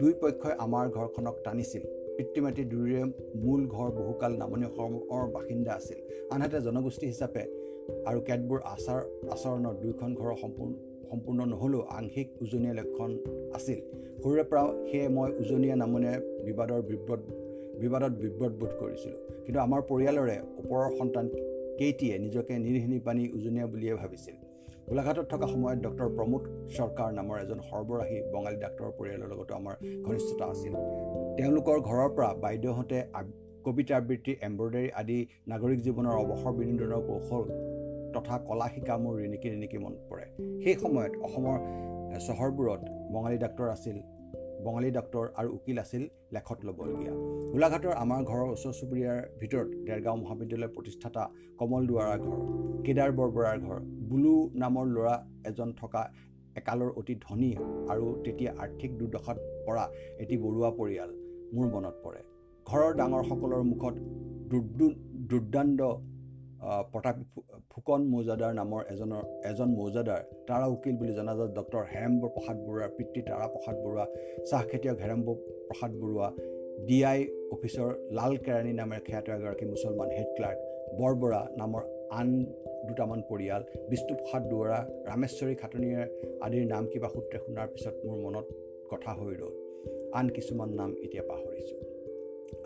দুই 0.00 0.12
পক্ষই 0.20 0.54
আমাৰ 0.64 0.84
ঘৰখনক 0.96 1.36
টানিছিল। 1.44 1.82
পিতৃ 2.16 2.40
মাতৃ 2.40 2.62
দুয়োৰে 2.72 3.02
মূল 3.44 3.60
ঘৰ 3.74 3.88
বহুকাল 3.90 4.32
নামনি 4.32 4.64
অসমৰ 4.66 5.24
বাসিন্দা 5.36 5.72
আছিল। 5.72 5.98
আনহাতে 6.30 6.58
জনগোষ্ঠী 6.60 7.06
হিচাপে 7.06 7.42
আৰু 8.08 8.18
কেতবোৰ 8.26 8.60
আচাৰ 8.74 9.00
আচৰণৰ 9.34 9.74
দুয়োখন 9.82 10.10
ঘৰৰ 10.14 10.36
সম্পূৰ্ণ 10.42 10.72
সম্পূৰ্ণ 11.10 11.40
নহ'লেও 11.52 11.82
আংশিক 11.98 12.28
উজনীয়া 12.42 12.74
লক্ষণ 12.74 13.10
আছিল। 13.56 13.78
সৰুৰে 14.22 14.44
পৰা 14.50 14.62
সেয়ে 14.88 15.08
মই 15.16 15.28
উজনীয়া 15.42 15.76
নামনীয়া 15.76 16.14
বিবাদৰ 16.46 16.80
বিব্ৰত 16.90 17.22
বিবাদত 17.82 18.12
বিব্ৰত 18.22 18.52
বোধ 18.60 18.72
কৰিছিলোঁ। 18.80 19.20
কিন্তু 19.44 19.58
আমাৰ 19.66 19.80
পৰিয়ালৰে 19.90 20.36
ওপৰৰ 20.60 20.84
সন্তান 20.98 21.26
কেইটিয়ে 21.80 22.14
নিজকে 22.24 22.54
নিৰ্হিনিপানী 22.66 23.22
উজনীয়া 23.36 23.66
বুলিয়ে 23.72 23.94
ভাবিছিল। 24.00 24.36
গোলাঘাটত 24.88 25.26
থকা 25.32 25.46
সময়ত 25.52 25.78
ডক্টৰ 25.86 26.08
প্ৰমোদ 26.16 26.42
চৰকাৰ 26.76 27.10
নামৰ 27.18 27.36
এজন 27.44 27.60
সৰ্বৰাহী 27.68 28.18
বঙালী 28.32 28.58
ডাক্তৰৰ 28.64 28.90
পৰিয়ালৰ 28.98 29.28
লগতো 29.32 29.52
আমাৰ 29.60 29.74
ঘনিষ্ঠতা 30.06 30.44
আছিল। 30.54 30.74
তেওঁলোকৰ 31.38 31.76
ঘৰৰ 31.88 32.08
পৰা 32.16 32.30
বাইদেউহঁতে 32.44 32.98
কবিতা 33.66 33.94
আবৃত্তি 34.00 34.32
এম্ব্ৰইডাৰী 34.48 34.88
আদি 35.00 35.18
নাগৰিক 35.52 35.80
জীৱনৰ 35.86 36.14
অৱসৰ 36.22 36.52
বিনোদনৰ 36.58 37.02
কৌশল 37.08 37.44
তথা 38.14 38.36
কলা 38.48 38.66
শিকা 38.74 38.94
মোৰ 39.02 39.14
ৰিণিকি 39.22 39.48
ৰিণিকি 39.54 39.78
মনত 39.84 40.00
পৰে। 40.10 40.24
সেই 40.62 40.76
সময়ত 40.82 41.12
অসমৰ 41.26 41.56
চহৰবোৰত 42.26 42.80
বঙালী 43.14 43.38
ডাক্তৰ 43.44 43.66
আছিল 43.76 43.96
বঙালী 44.64 44.90
ডক্তৰ 44.98 45.24
আৰু 45.40 45.48
উকিল 45.56 45.78
আছিল 45.84 46.02
লেখত 46.34 46.58
ল'বলগীয়া। 46.68 47.14
গোলাঘাটৰ 47.52 47.94
আমাৰ 48.04 48.20
ঘৰৰ 48.30 48.48
ওচৰ 48.54 48.72
চুবুৰীয়াৰ 48.78 49.18
ভিতৰত 49.40 49.68
ডেৰগাঁও 49.86 50.16
মহাবিদ্যালয়ৰ 50.22 50.72
প্ৰতিষ্ঠাতা 50.76 51.22
কমল 51.60 51.82
দুৱাৰাৰ 51.90 52.18
ঘৰ 52.26 52.38
কেদাৰ 52.84 53.10
বৰবৰাৰ 53.18 53.58
ঘৰ 53.66 53.78
বুলু 54.10 54.34
নামৰ 54.62 54.86
ল'ৰা 54.96 55.14
এজন 55.50 55.70
থকা 55.80 56.02
একালৰ 56.60 56.90
অতি 57.00 57.14
ধনী 57.24 57.52
আৰু 57.92 58.06
তেতিয়া 58.24 58.52
আৰ্থিক 58.64 58.90
দুৰ্দশাত 59.00 59.38
পৰা 59.66 59.84
এটি 60.22 60.36
বৰুৱা 60.44 60.70
পৰিয়াল 60.78 61.10
মোৰ 61.54 61.66
মনত 61.74 61.96
পৰে। 62.04 62.20
ঘৰৰ 62.66 62.92
ডাঙৰসকলৰ 63.00 63.62
মুখত 63.72 63.94
দুৰ্দান্ত 65.30 65.80
প্ৰতাপী 66.60 67.24
ফুকন 67.72 68.00
মৌজাদাৰ 68.12 68.52
নামৰ 68.60 68.80
এজনৰ 68.92 69.22
এজন 69.50 69.70
মৌজাদাৰ 69.80 70.20
তাৰা 70.48 70.66
উকিল 70.74 70.94
বুলি 71.00 71.12
জনাজাত 71.18 71.50
ডক্টৰ 71.58 71.82
হেৰেম্ব 71.92 72.22
প্ৰসাদ 72.34 72.58
বৰুৱাৰ 72.66 72.90
পিতৃ 72.96 73.20
তাৰা 73.28 73.46
প্ৰসাদ 73.54 73.76
বৰুৱা 73.84 74.04
চাহ 74.48 74.62
খেতিয়ক 74.70 74.98
Heramba 75.04 75.28
Prasad 75.68 75.92
Barua 76.00 76.28
D 76.88 76.98
I 77.12 77.20
officer 77.54 77.88
লাল 78.18 78.32
কেৰাণী 78.44 78.72
নামেৰে 78.80 79.00
খ্যাত 79.06 79.26
এগৰাকী 79.36 79.64
মুছলমান 79.72 80.10
হেড 80.16 80.28
ক্লাৰ্ক 80.36 80.58
বৰবৰা 80.98 81.40
নামৰ 81.60 81.82
আন 82.18 82.28
দুটামান 82.88 83.20
পৰিয়াল 83.30 83.62
বিষ্ণুপ্ৰসাদ 83.90 84.42
দুৱৰা 84.50 84.78
ৰামেশ্বৰী 85.10 85.54
খাটনিয়াৰ 85.62 86.06
আদিৰ 86.46 86.64
নাম 86.72 86.84
কিবা 86.92 87.08
সূত্ৰে 87.14 87.38
শুনাৰ 87.44 87.68
পিছত 87.74 87.94
মোৰ 88.06 88.18
মনত 88.24 88.46
কথা 88.92 89.10
হৈ 89.18 89.34
ৰ'ল। 89.40 89.54
আন 90.18 90.26
কিছুমান 90.36 90.70
নাম 90.80 90.90
এতিয়া 91.04 91.24
পাহৰিছোঁ। 91.30 91.80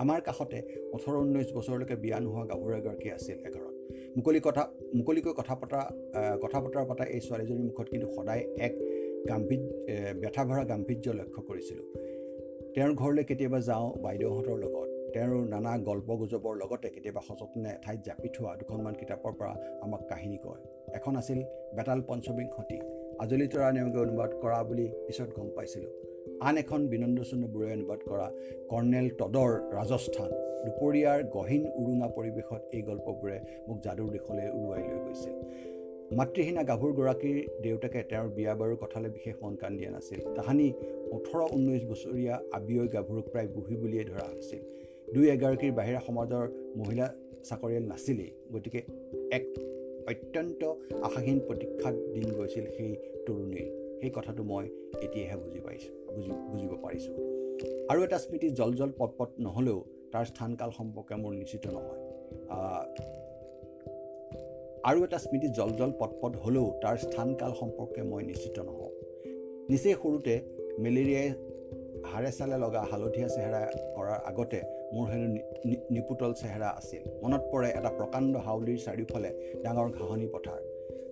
আমাৰ 0.02 0.18
কাষতে 0.26 0.58
ওঠৰ 0.94 1.14
ঊনৈছ 1.22 1.48
বছৰলৈকে 1.56 1.96
বিয়া 2.04 2.18
নোহোৱা 2.24 2.44
গাভৰু 2.50 2.72
এগৰাকী 2.80 3.08
আছিল 3.18 3.38
এঘৰত। 3.48 3.73
মুকলি 4.16 4.40
কথা 4.46 4.62
মুকলিকৈ 4.98 5.32
কথা 5.40 5.54
পতা 5.60 5.80
কথা 6.42 6.58
বতৰা 6.64 6.82
পতা 6.90 7.04
এই 7.14 7.20
ছোৱালীজনীৰ 7.26 7.66
মুখত 7.70 7.86
কিন্তু 7.92 8.08
সদায় 8.16 8.42
এক 8.66 8.72
গাম্ভীৰ্য 9.30 9.66
ব্যথা 10.22 10.42
ভৰা 10.48 10.62
গাম্ভীৰ্য 10.72 11.06
লক্ষ্য 11.20 11.40
কৰিছিলোঁ। 11.48 11.86
তেওঁৰ 12.74 12.92
ঘৰলৈ 13.00 13.24
কেতিয়াবা 13.30 13.58
যাওঁ 13.68 13.86
বাইদেউহঁতৰ 14.04 14.56
লগত। 14.64 14.88
তেওঁৰ 15.14 15.42
নানা 15.54 15.72
গল্প 15.88 16.08
গুজবৰ 16.20 16.54
লগতে 16.62 16.88
কেতিয়াবা 16.94 17.22
সযতনে 17.28 17.70
এঠাইত 17.78 18.00
জাপি 18.06 18.28
থোৱা 18.34 18.52
দুখনমান 18.60 18.94
কিতাপৰ 19.00 19.32
পৰা 19.38 19.52
আমাক 19.84 20.02
কাহিনী 20.10 20.38
কয়। 20.44 20.62
এখন 20.98 21.12
আছিল 21.20 21.38
বেতাল 21.76 22.00
পঞ্চবিংশতি 22.08 22.78
আজলি 23.22 23.46
তৰা 23.52 23.68
নেওগে 23.76 23.98
অনুবাদ 24.04 24.30
কৰা 24.42 24.58
বুলি 24.68 24.86
পিছত 25.06 25.28
গম 25.36 25.48
পাইছিলোঁ। 25.56 25.92
আন 26.40 26.54
এখন 26.62 26.80
বিনন্দ 26.92 27.18
চন্দ্ৰ 27.30 27.48
বৰুৱাই 27.54 27.72
অনুবাদ 27.78 28.00
কৰা 28.08 28.26
কৰ্ণেল 28.70 29.06
টডৰ 29.20 29.50
ৰাজস্থান। 29.78 30.30
দুপৰীয়াৰ 30.64 31.20
গহীন 31.34 31.64
উৰুঙা 31.80 32.08
পৰিৱেশত 32.16 32.62
এই 32.76 32.82
গল্পবোৰে 32.88 33.38
মোক 33.68 33.78
যাদুৰ 33.84 34.08
দিশলৈ 34.14 34.48
উৰুৱাই 34.58 34.82
লৈ 34.88 34.98
গৈছিল 35.06 35.34
মাতৃহীনা 36.18 36.62
গাভৰুগৰাকীৰ 36.70 37.36
দেউতাকে 37.64 38.00
তেওঁৰ 38.10 38.28
বিয়া 38.36 38.54
বাৰুৰ 38.60 38.76
কথালৈ 38.82 39.10
বিশেষ 39.16 39.34
মন 39.42 39.54
কাণ 39.62 39.72
দিয়া 39.78 39.90
নাছিল। 39.90 40.20
তাহানি 40.36 40.66
ওঠৰ 41.16 41.40
ঊনৈছ 41.56 41.82
বছৰীয়া 41.90 42.34
আবিয়ৈ 42.56 42.88
গাভৰুক 42.96 43.26
প্ৰায় 43.32 43.48
বুঢ়ী 43.54 43.76
বুলিয়েই 43.82 44.06
ধৰা 44.10 44.26
হৈছিল। 44.30 44.62
দুই 45.14 45.26
এগৰাকীৰ 45.36 45.72
বাহিৰা 45.78 46.00
সমাজৰ 46.08 46.44
মহিলা 46.76 47.06
চাকৰিয়াল 47.48 47.84
নাছিলেই 47.92 48.30
গতিকে 48.52 48.80
এক 49.38 49.44
অত্যন্ত 50.12 50.62
আশাহীন 51.06 51.38
প্ৰতীক্ষাত 51.46 51.94
দিন 52.14 52.26
গৈছিল 52.38 52.64
সেই 52.76 52.92
তৰুণীৰ। 53.26 53.68
সেই 54.00 54.10
কথাটো 54.14 54.42
মই 54.42 54.64
এতিয়াহে 55.02 55.36
বুজি 55.36 55.60
পাইছোঁ। 55.60 56.03
বুজি 56.14 56.30
বুজিব 56.50 56.72
পাৰিছোঁ। 56.84 57.14
আৰু 57.90 58.04
এটা 58.04 58.18
স্মৃতি 58.18 58.50
জল 58.50 58.74
জল 58.74 58.90
পট 58.98 59.10
পট 59.18 59.30
নহ'লেও 59.38 59.84
তাৰ 60.12 60.24
স্থানকাল 60.24 60.70
সম্পৰ্কে 60.70 61.14
মোৰ 61.14 61.32
নিশ্চিত 61.34 61.66
নহয়। 61.66 62.00
আৰু 64.84 65.04
এটা 65.04 65.18
স্মৃতি 65.18 65.48
জল 65.48 65.70
জল 65.70 65.92
পট 66.00 66.10
পট 66.20 66.36
হ'লেও 66.36 66.66
তাৰ 66.82 66.96
স্থানকাল 66.96 67.52
সম্পৰ্কে 67.60 68.02
মই 68.02 68.22
নিশ্চিত 68.24 68.58
নহওঁ। 68.58 68.90
নিচেই 69.70 69.94
সৰুতে 70.02 70.34
মেলেৰিয়াই 70.78 71.28
হাড়ে 72.12 72.32
চালে 72.32 72.56
লগা 72.58 72.82
হালধীয়া 72.90 73.28
চেহেৰা 73.28 73.60
কৰাৰ 73.96 74.20
আগতে 74.24 74.58
মোৰ 74.94 75.06
হেনো 75.10 75.28
নিপুতল 75.90 76.32
চেহেৰা 76.32 76.68
আছিল। 76.68 77.02
মনত 77.22 77.42
পৰে 77.52 77.68
এটা 77.68 77.90
প্ৰকাণ্ড 77.90 78.36
হাউলিৰ 78.36 78.78
চাৰিওফালে 78.78 79.30
ডাঙৰ 79.62 79.88
ঘাঁহনি 79.90 80.26
পথাৰ। 80.26 80.60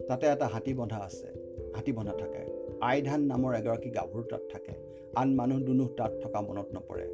তাতে 0.08 0.26
এটা 0.26 0.46
হাতী 0.46 0.74
বন্ধা 0.74 0.96
আছে। 0.96 1.28
হাতী 1.76 1.92
বন্ধা 1.92 2.12
থাকে। 2.12 2.42
আই 2.80 3.02
ধান 3.02 3.20
নামৰ 3.20 3.54
এগৰাকী 3.54 3.90
গাভৰু 3.90 4.22
তাত 4.22 4.42
থাকে। 4.52 4.91
আন 5.20 5.28
মানুহ 5.38 5.58
দুনুহ 5.66 5.88
তাত 5.98 6.12
থকা 6.22 6.40
মনত 6.48 6.68
নপৰে। 6.76 7.06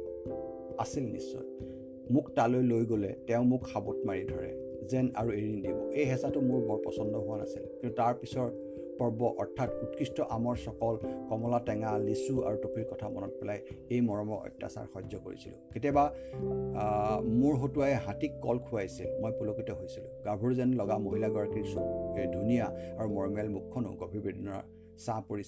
আছিল 0.83 1.05
নিশ্চয়। 1.15 1.45
মোক 2.13 2.25
তালৈ 2.37 2.63
লৈ 2.71 2.83
গ'লে 2.91 3.11
তেওঁ 3.27 3.43
মোক 3.51 3.63
সাবত 3.71 3.97
মাৰি 4.07 4.23
ধৰে 4.31 4.51
যেন 4.91 5.05
আৰু 5.19 5.29
এৰি 5.39 5.49
নিদিব। 5.55 5.77
এই 5.99 6.05
হেঁচাটো 6.11 6.39
মোৰ 6.49 6.59
বৰ 6.67 6.79
পচন্দ 6.85 7.13
হোৱা 7.25 7.37
নাছিল। 7.41 7.63
কিন্তু 7.79 7.95
তাৰ 7.99 8.13
পিছৰ 8.21 8.47
পৰ্ব 8.99 9.19
অৰ্থাৎ 9.41 9.69
উৎকৃষ্ট 9.83 10.17
আমৰ 10.35 10.55
চকল 10.65 10.95
কমলা 11.29 11.59
টেঙা 11.67 11.91
লিচু 12.07 12.33
আৰু 12.47 12.57
টপিৰ 12.63 12.85
কথা 12.91 13.05
মনত 13.15 13.31
পেলাই 13.39 13.59
এই 13.93 14.01
মৰমৰ 14.07 14.39
অত্যাচাৰ 14.47 14.85
সহ্য 14.93 15.13
কৰিছিলোঁ। 15.25 15.59
কেতিয়াবা 15.73 16.03
মোৰ 17.41 17.53
হতুৱাই 17.61 17.93
হাতীক 18.05 18.31
কল 18.45 18.57
খুৱাইছিল। 18.65 19.07
মই 19.21 19.31
পুলকিত 19.39 19.69
হৈছিলোঁ। 19.79 20.11
গাভৰু 20.25 20.53
যেন 20.59 20.69
লগা 20.79 20.95
মহিলাগৰাকীৰ 21.05 21.65
ধুনীয়া 22.35 22.67
আৰু 22.99 23.07
মৰমীয়াল 23.15 23.49
মুখখনো 23.55 23.89
গভীৰ 24.01 24.21
বেদনাৰ 24.27 24.61
চাহ 25.05 25.17
পৰি 25.27 25.43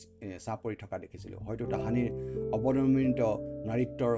চাহ 0.45 0.55
পৰি 0.63 0.75
থকা 0.81 0.95
দেখিছিলোঁ। 1.03 1.39
হয়তো 1.47 1.63
তাহানিৰ 1.73 2.09
অৱনমিত 2.55 3.21
নাৰীত্বৰ 3.67 4.13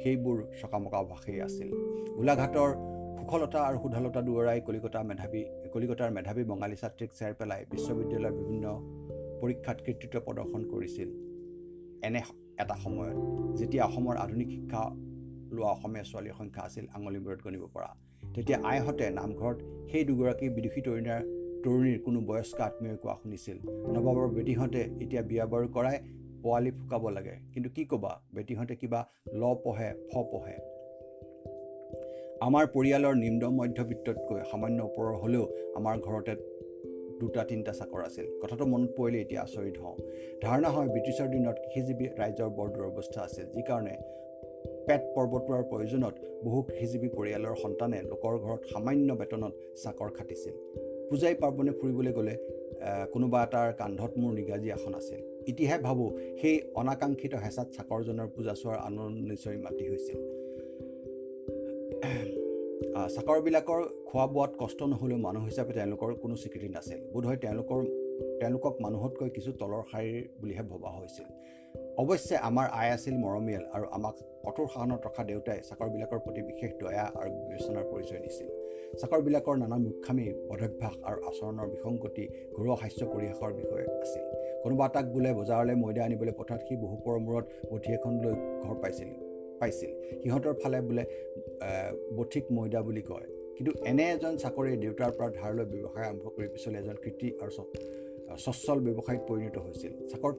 সেইবোৰ 0.00 0.38
চকামকা 0.60 0.98
ভাষেই 1.12 1.38
আছিল। 1.46 1.68
গোলাঘাটৰ 2.18 2.70
সুখলতা 3.18 3.58
আৰু 3.68 3.76
সুধালতা 3.82 4.20
দুৱৰাই 4.26 4.58
কলিকতা 4.66 5.00
মেধাৱী 5.10 5.42
কলিকতাৰ 5.74 6.10
মেধাৱী 6.16 6.42
বঙালী 6.50 6.76
ছাত্ৰীক 6.82 7.10
চেৰ 7.18 7.32
পেলাই 7.38 7.60
বিশ্ববিদ্যালয়ৰ 7.72 8.34
বিভিন্ন 8.40 8.66
পৰীক্ষাত 9.40 9.78
কৃতিত্ব 9.86 10.16
প্ৰদৰ্শন 10.26 10.62
কৰিছিল। 10.72 11.08
এনে 12.06 12.20
এটা 12.62 12.76
সময়ত 12.84 13.16
যেতিয়া 13.58 13.82
অসমৰ 13.88 14.16
আধুনিক 14.24 14.48
শিক্ষা 14.54 14.82
লোৱা 15.54 15.70
অসমীয়া 15.76 16.04
ছোৱালীৰ 16.10 16.34
সংখ্যা 16.40 16.62
আছিল 16.68 16.84
আঙুলি 16.96 17.18
মূৰত 17.24 17.40
গণিব 17.46 17.64
পৰা 17.74 17.90
তেতিয়া 18.34 18.58
আইহঁতে 18.70 19.06
নামঘৰত 19.18 19.58
সেই 19.90 20.04
দুগৰাকী 20.08 20.46
বিদুষী 20.56 20.80
তৰুণীৰ 20.86 21.22
তৰুণীৰ 21.64 21.98
কোনো 22.06 22.18
বয়স্ক 22.28 22.58
আত্মীয়ই 22.68 22.98
কোৱা 23.02 23.14
শুনিছিল। 23.22 23.56
নৱাবৰ 23.94 24.26
বেটীহঁতে 24.36 24.82
এতিয়া 25.02 25.22
বিয়া 25.30 25.44
বাৰু 25.52 25.66
কৰাই 25.76 25.96
পোৱালি 26.46 26.70
ফুকাব 26.78 27.04
লাগে। 27.18 27.36
কিন্তু 27.52 27.70
কি 27.76 27.84
ক'বা 27.90 28.12
বেটীহঁতে 28.34 28.74
কিবা 28.80 29.00
ল 29.40 29.54
পঢ়ে 29.64 29.88
ফ 30.10 30.12
পঢ়ে। 30.32 30.56
আমাৰ 32.46 32.64
পৰিয়ালৰ 32.74 33.14
নিম্ন 33.24 33.42
মধ্যবিত্ততকৈ 33.58 34.40
সামান্য 34.50 34.78
ওপৰৰ 34.88 35.14
হ'লেও 35.22 35.44
আমাৰ 35.78 35.94
ঘৰতে 36.06 36.32
দুটা 37.20 37.44
তিনিটা 37.50 37.72
চাকৰ 37.72 38.00
আছিল। 38.08 38.26
কথাটো 38.42 38.64
মনত 38.72 38.90
পৰিলে 38.96 39.20
এতিয়া 39.20 39.40
আচৰিত 39.42 39.76
হওঁ। 39.84 39.96
ধাৰণা 40.42 40.68
হয় 40.74 40.88
ব্ৰিটিছৰ 40.94 41.28
দিনত 41.34 41.56
কৃষিজীৱী 41.64 42.06
ৰাইজৰ 42.20 42.50
বৰ 42.58 42.68
দুৰৱস্থা 42.74 43.20
আছিল। 43.26 43.46
যি 43.54 43.62
কাৰণে 43.68 43.94
পেট 44.86 45.02
পৰ্বতোৱাৰ 45.14 45.62
প্ৰয়োজনত 45.70 46.14
বহু 46.44 46.62
কৃষিজীৱী 46.68 47.08
পৰিয়ালৰ 47.16 47.54
সন্তানে 47.62 47.98
লোকৰ 48.10 48.34
ঘৰত 48.44 48.62
সামান্য 48.72 49.08
বেতনত 49.20 49.54
চাকৰ 49.84 50.10
খাটিছিল। 50.18 50.54
পূজাই 51.08 51.34
পাৰ্বণে 51.42 51.72
ফুৰিবলৈ 51.78 52.12
গ'লে 52.18 52.34
কোনোবা 53.12 53.42
এটাৰ 53.46 53.72
কান্ধত 53.80 54.12
মোৰ 54.20 54.32
নিগাজী 54.38 54.68
আসন 54.76 54.94
আছিল। 55.00 55.35
ইতিহাস 55.50 55.80
ভাবোঁ 55.86 56.10
সেই 56.40 56.56
অনাকাংক্ষিত 56.80 57.32
হেঁচাত 57.44 57.68
চাকৰজনৰ 57.76 58.28
পূজা 58.34 58.54
চোৱাৰ 58.60 58.78
আনন্দ 58.88 59.16
নিশ্চয় 59.30 59.56
মাতি 59.64 59.84
হৈছিল। 59.90 60.18
চাকৰবিলাকৰ 63.16 63.80
খোৱা 64.08 64.26
বোৱাত 64.34 64.52
কষ্ট 64.62 64.80
নহ'লেও 64.92 65.18
মানুহ 65.26 65.42
হিচাপে 65.50 65.72
তেওঁলোকৰ 65.78 66.10
কোনো 66.22 66.34
স্বীকৃতি 66.42 66.68
নাছিল। 66.76 66.98
বোধহয় 67.12 67.38
তেওঁলোকৰ 67.44 67.80
তেওঁলোকক 68.40 68.74
মানুহতকৈ 68.84 69.28
কিছু 69.36 69.50
তলৰ 69.60 69.82
শাৰীৰ 69.90 70.22
বুলিহে 70.40 70.64
ভবা 70.70 70.90
হৈছিল। 70.96 71.28
অৱশ্যে 72.02 72.36
আমাৰ 72.48 72.66
আই 72.80 72.88
আছিল 72.96 73.14
মৰমীয়াল 73.24 73.64
আৰু 73.76 73.86
আমাক 73.96 74.14
কঠোৰ 74.46 74.66
শাসনত 74.72 75.00
ৰখা 75.06 75.22
দেউতাই 75.30 75.58
চাকৰবিলাকৰ 75.68 76.18
প্ৰতি 76.24 76.40
বিশেষ 76.50 76.70
দয়া 76.82 77.06
আৰু 77.20 77.30
বিবেচনাৰ 77.40 77.84
পৰিচয় 77.92 78.20
দিছিল। 78.24 78.48
চাকৰবিলাকৰ 79.00 79.56
নানা 79.62 79.76
মূৰ্খামী 79.84 80.26
বধাভ্যাস 80.48 80.94
আৰু 81.08 81.18
আচৰণৰ 81.30 81.66
বিসংগতি 81.74 82.24
ঘৰুৱা 82.56 82.76
স্বাস্থ্য 82.80 83.04
পৰিৱেশৰ 83.12 83.52
বিষয়ে 83.60 83.86
আছিল। 84.04 84.25
কোনোবা 84.62 84.84
এটাক 84.90 85.06
বোলে 85.14 85.30
বজাৰলৈ 85.38 85.76
ময়দা 85.82 86.02
আনিবলৈ 86.08 86.32
পথাৰত 86.40 86.62
সি 86.66 86.74
বহু 86.84 86.96
পৰৰ 87.04 87.18
মূৰত 87.26 87.46
বঠি 87.72 87.90
এখন 87.98 88.12
লৈ 88.24 88.34
ঘৰ 88.64 88.76
পাইছিল 88.82 89.10
পাইছিল। 89.60 89.90
সিহঁতৰ 90.22 90.54
ফালে 90.62 90.78
বোলে 90.88 91.04
বঠিক 92.18 92.44
ময়দা 92.56 92.80
বুলি 92.88 93.02
কয়। 93.10 93.26
কিন্তু 93.56 93.72
এনে 93.90 94.04
এজন 94.14 94.34
চাকৰিয়ে 94.42 94.76
দেউতাৰ 94.84 95.12
পৰা 95.16 95.28
ধাৰ 95.38 95.52
লৈ 95.58 95.66
ব্যৱসায় 95.72 96.06
আৰম্ভ 96.10 96.24
কৰি 96.36 96.48
পিছলৈ 96.54 96.78
এজন 96.82 96.96
কৃতি 97.04 97.28
আৰু 97.42 97.52
স্বচ্ছল 98.44 98.78
ব্যৱসায়ীত 98.86 99.22
পৰিণত 99.28 99.56
হৈছিল। 99.64 99.92
চাকৰ 100.10 100.32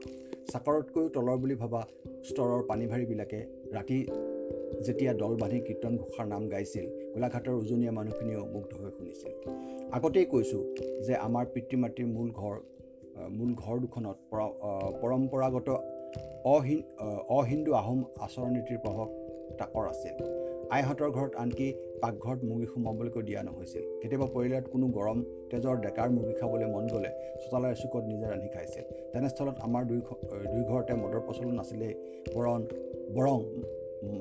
চাকৰতকৈও 0.52 1.08
তলৰ 1.16 1.38
বুলি 1.44 1.56
ভবা 1.64 1.82
স্তৰৰ 2.30 2.62
পানীভাৰীবিলাকে 2.70 3.40
ৰাতি 3.76 4.00
যেতিয়া 4.86 5.12
দল 5.22 5.34
বান্ধি 5.42 5.60
কীৰ্তন 5.68 5.94
ঘোষাৰ 6.02 6.28
নাম 6.34 6.44
গাইছিল 6.54 6.86
গোলাঘাটৰ 7.14 7.56
উজনীয়া 7.64 7.94
মানুহখিনিয়েও 7.98 8.46
মুগ্ধ 8.54 8.72
হৈ 8.82 8.92
শুনিছিল। 8.98 9.32
আগতেই 9.98 10.26
কৈছোঁ 10.34 10.64
যে 11.06 11.14
আমাৰ 11.28 11.46
পিতৃ 11.54 11.76
মাতৃৰ 11.84 12.08
মূল 12.16 12.30
ঘৰ 12.42 12.56
মূল 13.38 13.52
ঘৰ 13.64 13.78
দুখনত 13.84 14.18
পৰম্পৰাগত 15.02 15.70
অহিন 16.56 16.80
অহিন্দু 17.38 17.72
আহোম 17.82 18.00
আচৰণ 18.26 18.52
নীতিৰ 18.58 18.80
প্ৰভাৱ 18.84 19.08
তাকৰ 19.60 19.86
আছিল। 19.94 20.16
আইহঁতৰ 20.76 21.10
ঘৰত 21.18 21.34
আনকি 21.44 21.68
পাকঘৰত 22.02 22.40
মুৰ্গী 22.50 22.68
সোমাবলৈকো 22.74 23.22
দিয়া 23.28 23.42
নহৈছিল। 23.48 23.84
কেতিয়াবা 24.02 24.28
পৰিয়ালত 24.36 24.66
কোনো 24.74 24.86
গৰম 24.98 25.20
তেজৰ 25.52 25.76
ডেকাৰ 25.86 26.10
মুৰ্গী 26.16 26.34
খাবলৈ 26.40 26.68
মন 26.76 26.86
গ'লে 26.94 27.12
চোতালৰ 27.42 27.74
চুকত 27.82 28.04
নিজে 28.12 28.26
ৰান্ধি 28.32 28.50
খাইছিল। 28.56 28.86
তেনেস্থলত 29.14 29.56
আমাৰ 29.68 29.84
দুই 29.90 30.00
দুই 30.54 30.64
ঘৰতে 30.72 30.94
মদৰ 31.04 31.22
প্ৰচলন 31.28 31.54
নাছিলেই 31.60 31.94
বৰণ 32.36 32.62
বৰং 33.16 33.40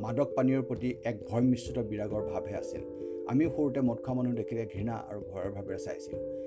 মাদক 0.05 0.29
পানীয়ৰ 0.37 0.63
প্ৰতি 0.69 0.91
এক 1.11 1.17
ভয় 1.29 1.45
মিশ্ৰিত 1.51 1.79
বিৰাগৰ 1.91 2.23
ভাৱহে 2.31 2.55
আছিল। 2.63 2.83
আমিও 3.33 3.49
সৰুতে 3.55 3.81
মদ 3.89 3.99
খোৱা 4.05 4.15
মানুহ 4.19 4.33
দেখিলে 4.41 4.63
ঘৃণা 4.73 4.95
আৰু 5.11 5.21
ভয়ৰ 5.31 5.51
ভাৱেৰে 5.57 5.79
চাইছিলোঁ। 5.87 6.46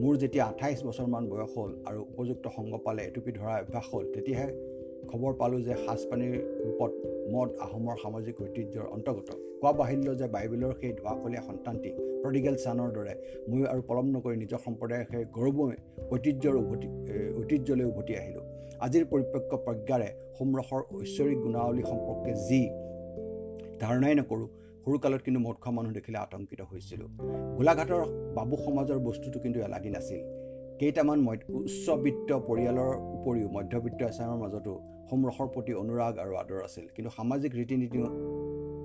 মোৰ 0.00 0.14
যেতিয়া 0.22 0.44
আঠাইছ 0.44 0.78
বছৰমান 0.88 1.24
বয়স 1.30 1.50
হ'ল 1.56 1.72
আৰু 1.88 2.00
উপযুক্ত 2.12 2.44
সংগ 2.56 2.72
পালে 2.84 3.02
এটুপি 3.08 3.30
ধৰা 3.38 3.54
অভ্যাস 3.62 3.86
হ'ল 3.92 4.04
তেতিয়াহে 4.14 4.48
খবৰ 5.10 5.32
পালোঁ 5.40 5.60
যে 5.66 5.74
সাজপানীৰ 5.84 6.34
ৰূপত 6.64 6.92
মদ 7.32 7.48
আহোমৰ 7.66 7.96
সামাজিক 8.02 8.34
ঐতিহ্যৰ 8.44 8.86
অন্তৰ্গত। 8.96 9.28
কোৱা 9.60 9.72
বাহিল্য 9.80 10.08
যে 10.20 10.26
বাইবেলৰ 10.34 10.72
সেই 10.80 10.92
ধোঁৱাকলীয়া 10.98 11.42
সন্তানটি 11.48 11.90
প্ৰডিগেল 12.22 12.54
চানৰ 12.64 12.90
দৰে 12.96 13.14
ময়ো 13.50 13.66
আৰু 13.72 13.82
পলম 13.88 14.06
নকৰি 14.14 14.36
নিজৰ 14.42 14.60
সম্প্ৰদায়ৰ 14.66 15.04
সেই 15.10 15.24
গৌৰৱময় 15.36 15.76
ঐতিহ্যৰ 16.14 16.54
উভতি 16.62 16.88
ঐতিহ্যলৈ 17.40 17.86
উভতি 17.92 18.12
আহিলোঁ। 18.20 18.44
আজিৰ 18.86 19.04
পৰিপক্ক 19.12 19.50
প্ৰজ্ঞাৰে 19.66 20.08
সোমৰসৰ 20.36 20.82
ঐশ্বৰিক 20.96 21.38
গুণাৱলী 21.44 21.82
সম্পৰ্কে 21.92 22.32
যি 22.48 22.60
ধাৰণাই 23.82 24.14
নকৰোঁ 24.20 24.48
সৰুকালত 24.84 25.20
কিন্তু 25.26 25.40
মদ 25.46 25.56
খোৱা 25.62 25.72
মানুহ 25.76 25.92
দেখিলে 25.98 26.18
আতংকিত 26.24 26.60
হৈছিলোঁ। 26.70 27.10
গোলাঘাটৰ 27.58 28.02
বাবু 28.36 28.54
সমাজৰ 28.64 28.98
বস্তুটো 29.08 29.38
কিন্তু 29.44 29.58
এলাগি 29.66 29.90
নাছিল। 29.96 30.22
কেইটামান 30.80 31.18
উচ্চবিত্ত 31.58 32.30
পৰিয়ালৰ 32.48 32.92
উপৰিও 33.16 33.48
মধ্যবিত্ত 33.56 34.00
এচামৰ 34.10 34.38
মাজতো 34.42 34.72
সোমৰসৰ 35.08 35.48
প্ৰতি 35.54 35.72
অনুৰাগ 35.82 36.14
আৰু 36.24 36.32
আদৰ 36.42 36.60
আছিল। 36.68 36.84
কিন্তু 36.94 37.10
সামাজিক 37.16 37.50
ৰীতি 37.60 37.74
নীতি 37.82 37.98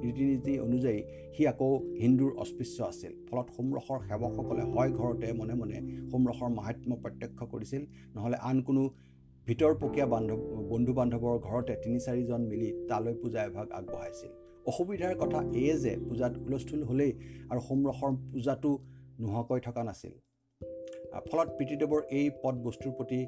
ৰীতি 0.06 0.24
নীতি 0.32 0.54
অনুযায়ী 0.68 1.00
সি 1.36 1.42
আকৌ 1.52 1.70
হিন্দুৰ 2.04 2.32
অস্পৃশ্য 2.44 2.78
আছিল। 2.92 3.12
ফলত 3.30 3.48
সোমৰসৰ 3.56 4.00
সেৱকসকলে 4.08 4.64
হয় 4.74 4.92
ঘৰতে 5.00 5.28
মনে 5.40 5.56
মনে 5.62 5.78
সোমৰসৰ 6.12 6.50
মাহাত্ম্য 6.58 6.96
প্ৰত্যক্ষ 7.04 7.40
কৰিছিল। 7.54 7.82
নহ'লে 8.16 8.38
আন 8.50 8.58
কোনো 8.68 8.82
ভিতৰপকীয়া 9.48 10.08
বান্ধৱ 10.14 10.40
বন্ধু 10.72 10.92
বান্ধৱৰ 11.00 11.38
ঘৰতে 11.48 11.74
তিনি 11.84 12.00
চাৰিজন 12.06 12.42
মিলি 12.52 12.70
তালৈ 12.90 13.14
পূজা 13.22 13.40
এভাগ 13.50 13.68
আগবঢ়াইছিল। 13.80 14.47
অসুবিধাৰ 14.70 15.16
কথা 15.22 15.40
এয়ে 15.62 15.76
যে 15.84 15.92
পূজাত 16.08 16.34
হুলস্থুল 16.44 16.82
হ'লেই 16.90 17.12
আৰু 17.52 17.62
সোমৰসৰ 17.68 18.14
পূজাটো 18.32 18.72
নোহোৱাকৈ 19.22 19.60
থকা 19.68 19.82
নাছিল। 19.90 20.14
ফলত 21.28 21.50
পিতৃদেৱৰ 21.58 22.02
এই 22.18 22.26
পদ 22.44 22.56
বস্তুৰ 22.66 22.92
প্ৰতি 22.98 23.20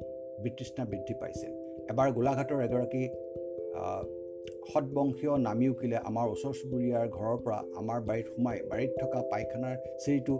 বিতৃষ্ণা 0.42 0.84
বৃদ্ধি 0.90 1.14
পাইছিল 1.20 1.52
এবাৰ 1.92 2.08
গোলাঘাটৰ 2.16 2.60
এগৰাকী 2.66 3.02
সৎবংশীয় 4.70 5.34
নামী 5.48 5.66
উকিলে 5.72 5.98
আমাৰ 6.08 6.26
ওচৰ 6.34 6.52
চুবুৰীয়াৰ 6.58 7.06
ঘৰৰ 7.16 7.36
পৰা 7.44 7.58
আমাৰ 7.80 7.98
বাৰীত 8.08 8.26
সোমাই 8.34 8.56
বাৰীত 8.70 8.92
থকা 9.00 9.20
পায়খানাৰ 9.30 9.74
চিৰিটো 10.02 10.34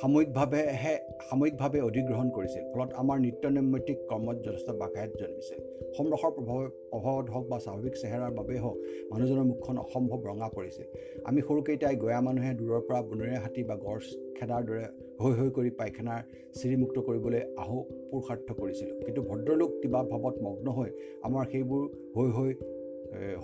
সাময়িকভাৱেহে 0.00 0.94
সাময়িকভাৱে 1.28 1.78
অধিগ্ৰহণ 1.88 2.28
কৰিছিল 2.36 2.64
ফলত 2.72 2.90
আমাৰ 3.02 3.16
নিত্য 3.26 3.44
নৈমিত্তিক 3.56 3.98
কৰ্মত 4.10 4.36
যথেষ্ট 4.46 4.68
বাঘায়ত 4.82 5.12
জন্মিছিল। 5.20 5.58
সমৰসৰ 5.96 6.30
প্ৰভাৱ 6.36 6.60
প্ৰভাৱত 6.92 7.26
হওক 7.34 7.46
বা 7.52 7.58
স্বাভাৱিক 7.64 7.94
চেহেৰাৰ 8.02 8.32
বাবেই 8.38 8.58
হওক 8.64 8.78
মানুহজনৰ 9.10 9.46
মুখখন 9.50 9.76
অসম্ভৱ 9.84 10.20
ৰঙা 10.28 10.48
পৰিছিল। 10.56 10.86
আমি 11.28 11.40
সৰুকেইটাই 11.46 11.94
গঞা 12.02 12.20
মানুহে 12.26 12.52
দূৰৰ 12.60 12.82
পৰা 12.88 13.00
বনৰীয়া 13.08 13.40
হাতী 13.44 13.62
বা 13.68 13.76
গড় 13.84 14.02
খেদাৰ 14.36 14.62
দৰে 14.68 14.84
হৈ 15.22 15.32
হৈ 15.38 15.48
কৰি 15.56 15.70
পায়খানাৰ 15.78 16.20
চিৰিমুক্ত 16.58 16.96
কৰিবলৈ 17.06 17.42
আহো 17.62 17.78
পুৰুষাৰ্থ 18.10 18.48
কৰিছিলোঁ। 18.60 18.96
কিন্তু 19.06 19.20
ভদ্ৰলোক 19.30 19.70
কিবা 19.82 20.00
ভাৱত 20.12 20.36
মগ্ন 20.46 20.66
হৈ 20.78 20.90
আমাৰ 21.26 21.44
সেইবোৰ 21.52 21.82
হৈ 22.16 22.30
হৈ 22.38 22.52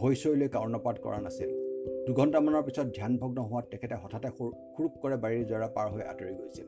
হৈচৈলৈ 0.01 0.49
কৰ্ণপাত 0.55 0.97
কৰা 1.05 1.19
নাছিল। 1.27 1.51
দুঘণ্টামানৰ 2.07 2.63
পিছত 2.67 2.87
ধ্যানভগ্ন 2.99 3.39
হোৱাত 3.49 3.65
তেখেতে 3.73 3.95
হঠাতে 4.03 4.29
সুৰূপ 4.39 4.93
কৰে 5.03 5.17
বাৰীৰ 5.23 5.45
জৰা 5.51 5.69
পাৰ 5.77 5.87
হৈ 5.93 6.03
আঁতৰি 6.13 6.35
গৈছিল। 6.41 6.67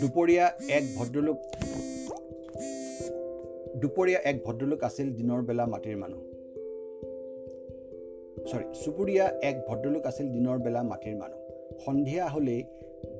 দুপৰীয়া 0.00 0.46
এক 0.76 0.84
ভদ্ৰলোক 0.96 1.38
দুপৰীয়া 3.82 4.20
এক 4.30 4.36
ভদ্ৰলোক 4.46 4.80
আছিল 4.88 5.08
দিনৰ 5.18 5.40
বেলা 5.48 5.64
মাটিৰ 5.72 5.96
মানুহ। 6.02 6.22
চৰি 8.50 8.64
চুবুৰীয়া 8.82 9.26
এক 9.48 9.56
ভদ্ৰলোক 9.68 10.02
আছিল 10.10 10.26
দিনৰ 10.36 10.58
বেলা 10.64 10.82
মাটিৰ 10.90 11.16
মানুহ। 11.22 11.40
সন্ধিয়া 11.84 12.24
হ'লেই 12.28 12.60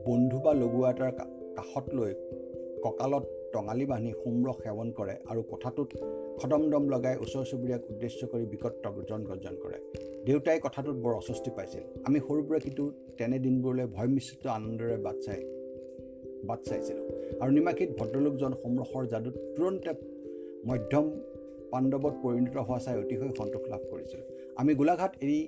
বন্ধু 0.07 0.39
বা 0.45 0.53
লগোৱা 0.63 0.89
এটাৰ 0.91 1.13
কাষত 1.57 1.87
লৈ 1.99 2.13
কঁকালত 2.85 3.25
টঙালি 3.53 3.87
বান্ধি 3.91 4.13
সোমৰস 4.23 4.57
সেৱন 4.65 4.89
কৰে 4.99 5.15
আৰু 5.31 5.41
কথাটোত 5.53 5.91
খদমদম 6.43 6.85
লগাই 6.95 7.17
ওচৰ 7.25 7.45
চুবুৰীয়াক 7.51 7.83
উদ্দেশ্য 7.93 8.21
কৰি 8.33 8.45
বিকট 8.53 8.75
গৰ্জন 8.97 9.21
গৰ্জন 9.31 9.55
কৰে। 9.63 9.79
দেউতাই 10.27 10.59
কথাটোত 10.65 10.97
বৰ 11.05 11.15
অস্বস্তি 11.21 11.51
পাইছিল। 11.57 11.83
আমি 12.09 12.19
সৰুবোৰে 12.27 12.59
কিন্তু 12.67 12.85
তেনে 13.19 13.37
দিনবোৰলৈ 13.45 13.87
ভয় 13.97 14.09
মিশ্ৰিত 14.15 14.45
আনন্দৰে 14.59 14.97
বাট 15.07 15.17
চাই 15.27 15.41
বাট 16.49 16.61
চাইছিলোঁ। 16.69 17.07
আৰু 17.43 17.51
নিমাখিত 17.59 17.91
ভদ্ৰলোকজন 18.01 18.53
সোমৰসৰ 18.63 19.05
যাদুত 19.13 19.37
তুৰন্তে 19.57 19.93
মধ্যম 20.69 21.07
পাণ্ডৱত 21.73 22.15
পৰিণত 22.25 22.57
হোৱা 22.69 22.79
চাই 22.85 22.97
অতিশয় 23.03 23.33
সন্তোষ 23.39 23.65
লাভ 23.73 23.83
কৰিছিলোঁ। 23.91 24.27
আমি 24.61 24.73
গোলাঘাট 24.81 25.13
এৰি 25.25 25.41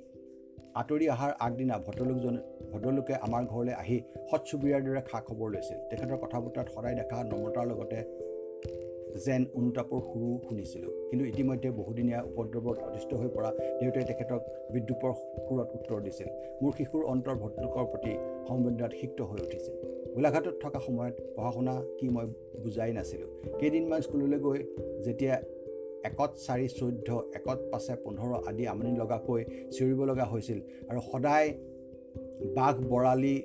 আঁতৰি 0.81 1.05
অহাৰ 1.15 1.31
আগদিনা 1.45 1.75
ভদ্ৰলোকজনে 1.87 2.39
ভদ্ৰলোকে 2.71 3.13
আমাৰ 3.25 3.43
ঘৰলৈ 3.51 3.73
আহি 3.83 3.97
সৎ 4.29 4.41
চুবুৰীয়াৰ 4.49 4.81
দৰে 4.87 5.01
খা 5.09 5.17
খবৰ 5.27 5.47
লৈছিল। 5.55 5.77
তেখেতৰ 5.89 6.17
কথা 6.23 6.37
বতৰাত 6.45 6.67
সদায় 6.75 6.95
দেখা 6.99 7.17
নম্ৰতাৰ 7.31 7.65
লগতে 7.71 7.99
যেন 9.25 9.41
অনুতাপৰ 9.59 9.99
সুৰো 10.09 10.29
শুনিছিলোঁ। 10.47 10.91
কিন্তু 11.09 11.23
ইতিমধ্যে 11.25 11.69
বহুদিনীয়া 11.71 12.19
উপদ্ৰৱত 12.29 12.77
অতিষ্ঠ 12.87 13.11
হৈ 13.21 13.29
পৰা 13.35 13.49
দেউতাই 13.79 14.05
তেখেতক 14.09 14.41
বিদ্ৰূপৰ 14.73 15.11
সুৰত 15.45 15.67
উত্তৰ 15.77 15.99
দিছিল। 16.05 16.27
মোৰ 16.61 16.71
শিশুৰ 16.77 17.03
অন্তৰ 17.13 17.35
ভদ্ৰলোকৰ 17.41 17.85
প্ৰতি 17.91 18.13
সংবেদনাত 18.47 18.91
সিক্ত 19.01 19.19
হৈ 19.29 19.39
উঠিছিল। 19.45 19.75
গোলাঘাটত 20.15 20.55
থকা 20.63 20.79
সময়ত 20.87 21.15
পঢ়া 21.35 21.51
শুনা 21.51 21.75
কি 21.97 22.05
মই 22.09 22.25
বুজাই 22.63 22.91
নাছিলোঁ। 22.93 23.29
কেইদিনমান 23.59 24.01
স্কুললৈ 24.01 24.39
গৈ 24.45 24.59
যেতিয়া 25.05 25.35
একত 26.09 26.31
চাৰি 26.45 26.67
চৈধ্য 26.79 27.09
একত 27.37 27.59
পাছে 27.71 27.93
পোন্ধৰ 28.03 28.31
আদি 28.49 28.63
আমনি 28.67 28.91
লগাকৈ 29.01 29.41
চিঞৰিব 29.73 29.99
লগা 30.09 30.25
হৈছিল 30.25 30.59
আৰু 30.89 30.99
সদায় 31.11 31.49
বাঘ 32.57 32.75
বৰালি 32.91 33.35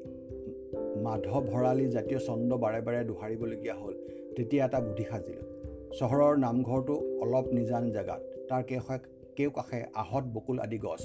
মাধৱ 1.04 1.40
ভৰালি 1.52 1.86
জাতীয় 1.96 2.20
ছন্দ 2.26 2.50
বাৰে 2.64 2.80
বাৰে 2.86 3.00
দোহাৰিবলগীয়া 3.10 3.74
হ'ল 3.74 3.94
তেতিয়া 4.36 4.64
এটা 4.66 4.78
বুদ্ধি 4.80 5.04
সাজিলোঁ। 5.10 5.49
চহৰৰ 5.98 6.32
নামঘৰটো 6.38 6.94
অলপ 7.22 7.46
নিজান 7.52 7.84
জেগাত। 7.90 8.20
তাৰ 8.48 8.62
কেওকাষে 8.68 8.98
কেওকাষে 9.36 9.80
আহঁত 10.02 10.24
বকুল 10.34 10.58
আদি 10.64 10.78
গছ। 10.78 11.02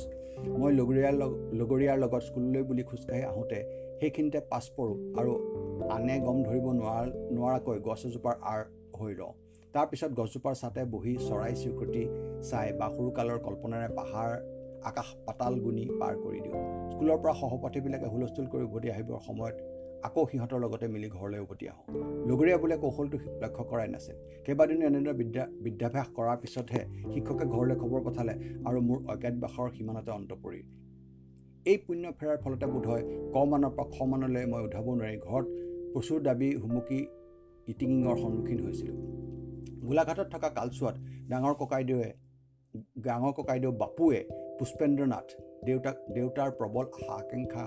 মই 0.59 0.71
লগৰীয়াৰ 0.79 1.13
লগ 1.21 1.31
লগৰীয়াৰ 1.59 1.97
লগত 2.03 2.21
স্কুললৈ 2.27 2.63
বুলি 2.69 2.83
খোজকাঢ়ি 2.83 3.23
আহোঁতে 3.31 3.59
সেইখিনিতে 3.99 4.39
পাছ 4.51 4.63
পৰোঁ 4.77 4.97
আৰু 5.19 5.31
আনে 5.95 6.15
গম 6.19 6.37
ধৰিব 6.43 6.65
নোৱাৰ 6.79 7.05
নোৱাৰাকৈ 7.35 7.77
গছ 7.87 8.01
এজোপাৰ 8.05 8.35
আঁৰ 8.51 8.61
হৈ 8.99 9.11
ৰওঁ। 9.19 9.33
তাৰপিছত 9.73 10.11
গছজোপাৰ 10.19 10.53
ছাতে 10.61 10.81
বহি 10.93 11.13
চৰাই 11.27 11.53
চিৰিকটি 11.61 12.03
চাই 12.49 12.67
বা 12.79 12.87
সৰুকালৰ 12.95 13.39
কল্পনাৰে 13.47 13.89
পাহাৰ 13.95 14.29
আকাশ 14.89 15.07
পাতাল 15.25 15.53
গুণি 15.59 15.85
পাৰ 15.99 16.13
কৰি 16.23 16.39
দিওঁ। 16.45 16.59
স্কুলৰ 16.91 17.17
পৰা 17.23 17.33
সহপাঠীবিলাকে 17.41 18.07
হুলস্থুল 18.13 18.45
কৰি 18.51 18.63
উভতি 18.63 18.87
আহিবৰ 18.95 19.19
সময়ত 19.27 19.55
আকৌ 20.07 20.21
সিহঁতৰ 20.31 20.59
লগতে 20.63 20.85
মিলি 20.93 21.07
ঘৰলৈ 21.17 21.39
উভতি 21.45 21.65
আহোঁ। 21.73 21.85
লগৰীয়া 22.29 22.57
বোলে 22.63 22.75
কৌশলটো 22.83 23.17
লক্ষ্য 23.43 23.63
কৰাই 23.69 23.87
নাছিল। 23.93 24.15
কেইবাদিনো 24.45 24.83
এনেদৰে 24.89 25.13
বিদ্যা 25.21 25.43
বিদ্যাভ্যাস 25.65 26.07
কৰাৰ 26.17 26.37
পিছতহে 26.43 26.81
শিক্ষকে 27.13 27.45
ঘৰলৈ 27.53 27.75
খবৰ 27.81 28.01
পঠালে 28.07 28.33
আৰু 28.67 28.79
মোৰ 28.87 28.99
অজ্ঞাতবাসৰ 29.13 29.67
সীমানাতে 29.75 30.11
অন্ত 30.17 30.31
পৰিল 30.43 30.65
এই 31.71 31.77
পুণ্য 31.85 32.05
ফেৰাৰ 32.19 32.37
ফলতে 32.43 32.65
বোধ 32.73 32.85
হয় 32.91 33.03
ক 33.33 33.37
মানৰ 33.51 33.71
পৰা 33.77 33.85
খ 33.93 33.97
মানলৈ 34.11 34.45
মই 34.51 34.61
উঠাব 34.67 34.85
নোৱাৰি। 34.99 35.17
ঘৰত 35.27 35.47
প্ৰচুৰ 35.93 36.19
দাবী 36.27 36.49
হুমুকি 36.61 36.99
ইটিঙিঙৰ 37.71 38.15
সন্মুখীন 38.23 38.59
হৈছিলোঁ। 38.65 38.97
গোলাঘাটত 39.87 40.27
থকা 40.33 40.49
কালচোৱাত 40.57 40.95
ডাঙৰ 41.31 41.53
ককাইদেৱে 41.61 42.09
ডাঙৰ 43.05 43.31
ককাইদেউ 43.37 43.71
বাপুৱে 43.81 44.19
পুষ্পেন্দ্ৰ 44.59 45.05
নাথ 45.13 45.27
দেউতাক 45.67 45.95
দেউতাৰ 46.15 46.49
প্ৰবল 46.59 46.85
আশা 46.97 47.13
আকাংক্ষা 47.21 47.65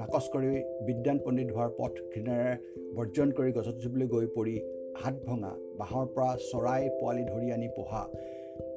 নাকচ 0.00 0.24
কৰি 0.32 0.50
বিদ্যান 0.88 1.18
পণ্ডিত 1.24 1.48
হোৱাৰ 1.56 1.70
পথ 1.78 1.92
ঘৃণাৰে 2.12 2.52
বৰ্জন 2.96 3.28
কৰি 3.38 3.50
গছত 3.56 3.74
উঠিবলৈ 3.80 4.06
গৈ 4.14 4.26
পৰি 4.36 4.56
হাত 5.02 5.16
ভঙা 5.26 5.52
বাঁহৰ 5.80 6.06
পৰা 6.14 6.30
চৰাই 6.50 6.82
পোৱালি 6.98 7.24
ধৰি 7.32 7.48
আনি 7.56 7.68
পোহা 7.78 8.02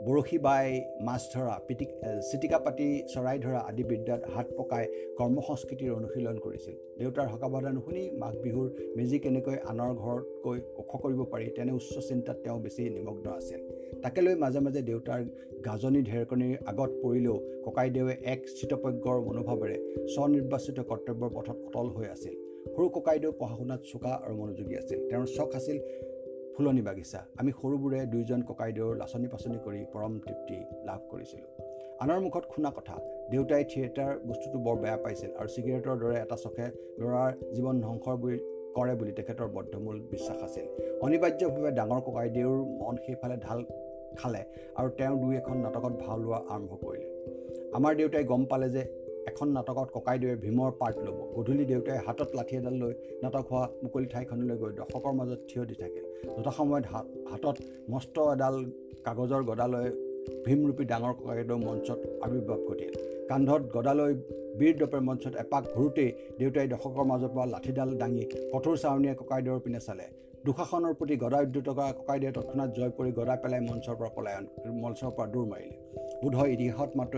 বৰশী 0.05 0.37
বাই 0.45 0.67
মাছ 1.07 1.21
ধৰা 1.33 1.55
পিটিক 1.67 1.89
চিটিকা 2.29 2.57
পাতি 2.65 2.87
চৰাই 3.13 3.37
ধৰা 3.45 3.59
আদি 3.69 3.83
বিদ্যাত 3.91 4.21
হাত 4.33 4.47
পকাই 4.57 4.83
কৰ্ম 5.19 5.35
সংস্কৃতিৰ 5.47 5.91
অনুশীলন 5.99 6.37
কৰিছিল। 6.45 6.75
দেউতাৰ 6.99 7.27
হকাবাদা 7.33 7.69
নুশুনি 7.77 8.03
মাঘ 8.21 8.33
বিহুৰ 8.43 8.67
মেজি 8.97 9.17
কেনেকৈ 9.23 9.57
আনৰ 9.71 9.91
ঘৰতকৈ 10.03 10.59
ওখ 10.81 10.91
কৰিব 11.03 11.21
পাৰি 11.33 11.47
তেনে 11.55 11.71
উচ্চ 11.79 11.93
চিন্তাত 12.09 12.37
তেওঁ 12.43 12.59
বেছি 12.65 12.83
নিমগ্ন 12.97 13.27
আছিল। 13.39 13.61
তাকে 14.03 14.19
লৈ 14.25 14.35
মাজে 14.43 14.59
মাজে 14.65 14.81
দেউতাৰ 14.89 15.21
গাজনি 15.67 16.01
ঢেৰেকনিৰ 16.09 16.53
আগত 16.71 16.91
পৰিলেও 17.03 17.35
ককাইদেৱে 17.65 18.13
এক 18.33 18.39
স্থিতপজ্ঞৰ 18.53 19.17
মনোভাৱেৰে 19.27 19.77
স্বনিৰ্বাচিত 20.13 20.77
কৰ্তব্যৰ 20.89 21.29
পথত 21.35 21.57
অটল 21.67 21.87
হৈ 21.95 22.07
আছিল। 22.15 22.33
সৰু 22.75 22.87
ককাইদেউ 22.97 23.31
পঢ়া 23.39 23.55
শুনাত 23.59 23.81
চোকা 23.91 24.11
আৰু 24.25 24.35
মনোযোগী 24.41 24.75
আছিল। 24.81 24.99
তেওঁৰ 25.09 25.25
চখ 25.37 25.49
আছিল 25.59 25.77
ফুলনি 26.55 26.81
বাগিচা। 26.87 27.19
আমি 27.39 27.51
সৰুবোৰে 27.59 27.99
দুয়োজন 28.11 28.39
ককাইদেউৰ 28.49 28.93
লাচনি 29.01 29.27
পাচনি 29.33 29.57
কৰি 29.65 29.79
পৰম 29.93 30.13
তৃপ্তি 30.25 30.57
লাভ 30.87 30.99
কৰিছিলোঁ। 31.11 31.49
আনৰ 32.03 32.19
মুখত 32.25 32.43
শুনা 32.55 32.71
কথা 32.77 32.95
দেউতাই 33.31 33.63
থিয়েটাৰ 33.71 34.11
বস্তুটো 34.29 34.57
বৰ 34.65 34.75
বেয়া 34.83 34.97
পাইছিল 35.03 35.31
আৰু 35.39 35.47
চিগাৰেটৰ 35.55 35.95
দৰে 36.03 36.17
এটা 36.25 36.37
চখে 36.43 36.65
ল'ৰাৰ 36.99 37.31
জীৱন 37.55 37.75
ধ্বংসৰ 37.85 38.15
বুলি 38.23 38.37
কৰে 38.75 38.93
বুলি 38.99 39.11
তেখেতৰ 39.17 39.49
বদ্ধমূল 39.55 39.97
বিশ্বাস 40.13 40.39
আছিল। 40.47 40.65
অনিবাৰ্যভাৱে 41.05 41.71
ডাঙৰ 41.79 42.01
ককাইদেউৰ 42.07 42.57
মন 42.81 42.95
সেইফালে 43.05 43.37
ঢাল 43.45 43.59
খালে 44.19 44.41
আৰু 44.79 44.89
তেওঁ 44.99 45.15
দুই 45.21 45.33
এখন 45.41 45.57
নাটকত 45.65 45.93
ভাও 46.01 46.17
লোৱা 46.23 46.39
আৰম্ভ 46.53 46.71
কৰিলে। 46.83 47.07
আমাৰ 47.77 47.91
দেউতাই 47.99 48.23
গম 48.31 48.43
পালে 48.51 48.67
যে 48.75 48.83
এখন 49.31 49.47
নাটকত 49.57 49.87
ককাইদেৱে 49.95 50.35
ভীমৰ 50.43 50.71
পাৰ্ট 50.81 50.97
ল'ব। 51.05 51.17
গধূলি 51.35 51.65
দেউতাই 51.71 51.97
হাতত 52.07 52.29
লাঠি 52.37 52.55
এডাল 52.59 52.75
লৈ 52.81 52.93
নাটক 53.23 53.45
হোৱা 53.51 53.63
মুকলি 53.83 54.07
ঠাইখনলৈ 54.13 54.55
গৈ 54.61 54.71
দৰ্শকৰ 54.79 55.13
মাজত 55.19 55.39
থিয় 55.49 55.63
দি 55.69 55.75
থাকিল 55.81 56.05
যথাসময়ত 56.35 56.85
হাতত 57.31 57.55
মস্ত 57.91 58.15
এডাল 58.35 58.55
কাগজৰ 59.05 59.41
গদালৈ 59.49 59.87
ভীমৰূপী 60.45 60.83
ডাঙৰ 60.91 61.13
ককাইদেউ 61.19 61.57
মঞ্চত 61.67 61.99
আৱিৰ্ভাৱ 62.25 62.59
ঘটিল। 62.67 62.93
কান্ধত 63.29 63.61
গদালৈ 63.75 64.13
বীৰ 64.59 64.75
দপে 64.81 64.99
মঞ্চত 65.07 65.33
এপাক 65.43 65.63
ঘূৰোতেই 65.75 66.09
দেউতাই 66.39 66.67
দৰ্শকৰ 66.73 67.05
মাজৰ 67.11 67.31
পৰা 67.35 67.45
লাঠিডাল 67.53 67.89
দাঙি 68.01 68.23
কঠোৰ 68.53 68.75
চাৱনীয়ে 68.83 69.13
ককাইদেউৰ 69.19 69.59
পিনে 69.65 69.81
চালে। 69.87 70.05
দুশাসনৰ 70.47 70.93
প্ৰতি 70.99 71.15
গদা 71.23 71.37
উদ্যত 71.43 71.67
কৰা 71.75 71.91
ককাইদেৱে 71.97 72.31
তৎক্ষণাত 72.37 72.69
জয় 72.77 72.91
পৰি 72.97 73.11
গদা 73.19 73.35
পেলাই 73.43 73.61
মঞ্চৰ 73.67 73.95
পৰা 73.99 74.09
পলায়ন 74.15 74.45
মঞ্চৰ 74.83 75.11
পৰা 75.17 75.27
দৌৰ 75.33 75.45
মাৰিলে। 75.51 75.75
বোধহয় 76.23 76.51
ইতিহাসত 76.55 76.91
মাত্ৰ 76.99 77.15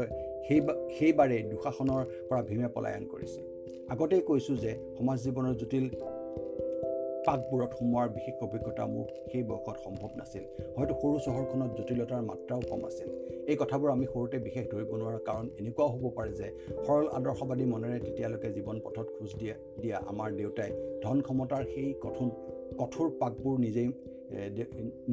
সেই 0.48 0.60
সেইবাৰেই 0.98 1.42
দুশাসনৰ 1.52 2.04
পৰা 2.30 2.42
ভীমে 2.50 2.70
পলায়ন 2.76 3.04
কৰিছে। 3.14 3.40
আগতেই 3.94 4.22
কৈছোঁ 4.30 4.58
যে 4.64 4.72
সমাজ 4.98 5.18
জীৱনৰ 5.26 5.54
জটিল 5.62 5.86
পাকবোৰত 7.28 7.72
সোমোৱাৰ 7.78 8.08
বিশেষ 8.16 8.36
অভিজ্ঞতা 8.46 8.84
মোৰ 8.94 9.06
সেই 9.32 9.44
বয়সত 9.50 9.78
সম্ভৱ 9.86 10.12
নাছিল। 10.20 10.44
হয়তো 10.78 10.94
সৰু 11.02 11.18
চহৰখনত 11.26 11.72
জটিলতাৰ 11.78 12.22
মাত্ৰাও 12.30 12.62
কম 12.70 12.82
আছিল। 12.90 13.10
এই 13.52 13.58
কথাবোৰ 13.62 13.90
আমি 13.96 14.06
সৰুতে 14.14 14.38
বিশেষ 14.48 14.66
ধৰিব 14.74 14.92
নোৱাৰাৰ 15.00 15.24
কাৰণ 15.30 15.46
এনেকুৱাও 15.62 15.90
হ'ব 15.94 16.04
পাৰে 16.18 16.34
যে 16.40 16.48
সৰল 16.86 17.06
আদৰ্শবাদী 17.18 17.66
মনেৰে 17.74 17.98
তেতিয়ালৈকে 18.06 18.50
জীৱন 18.58 18.78
পথত 18.86 19.08
খোজ 19.16 19.32
দিয়া 19.40 19.56
দিয়া 19.82 19.98
আমাৰ 20.12 20.30
দেউতাই 20.40 20.72
ধন 21.04 21.18
ক্ষমতাৰ 21.26 21.64
সেই 21.74 21.90
কঠোৰ 22.04 22.30
কঠোৰ 22.80 23.08
পাকবোৰ 23.22 23.56
নিজেই 23.66 23.90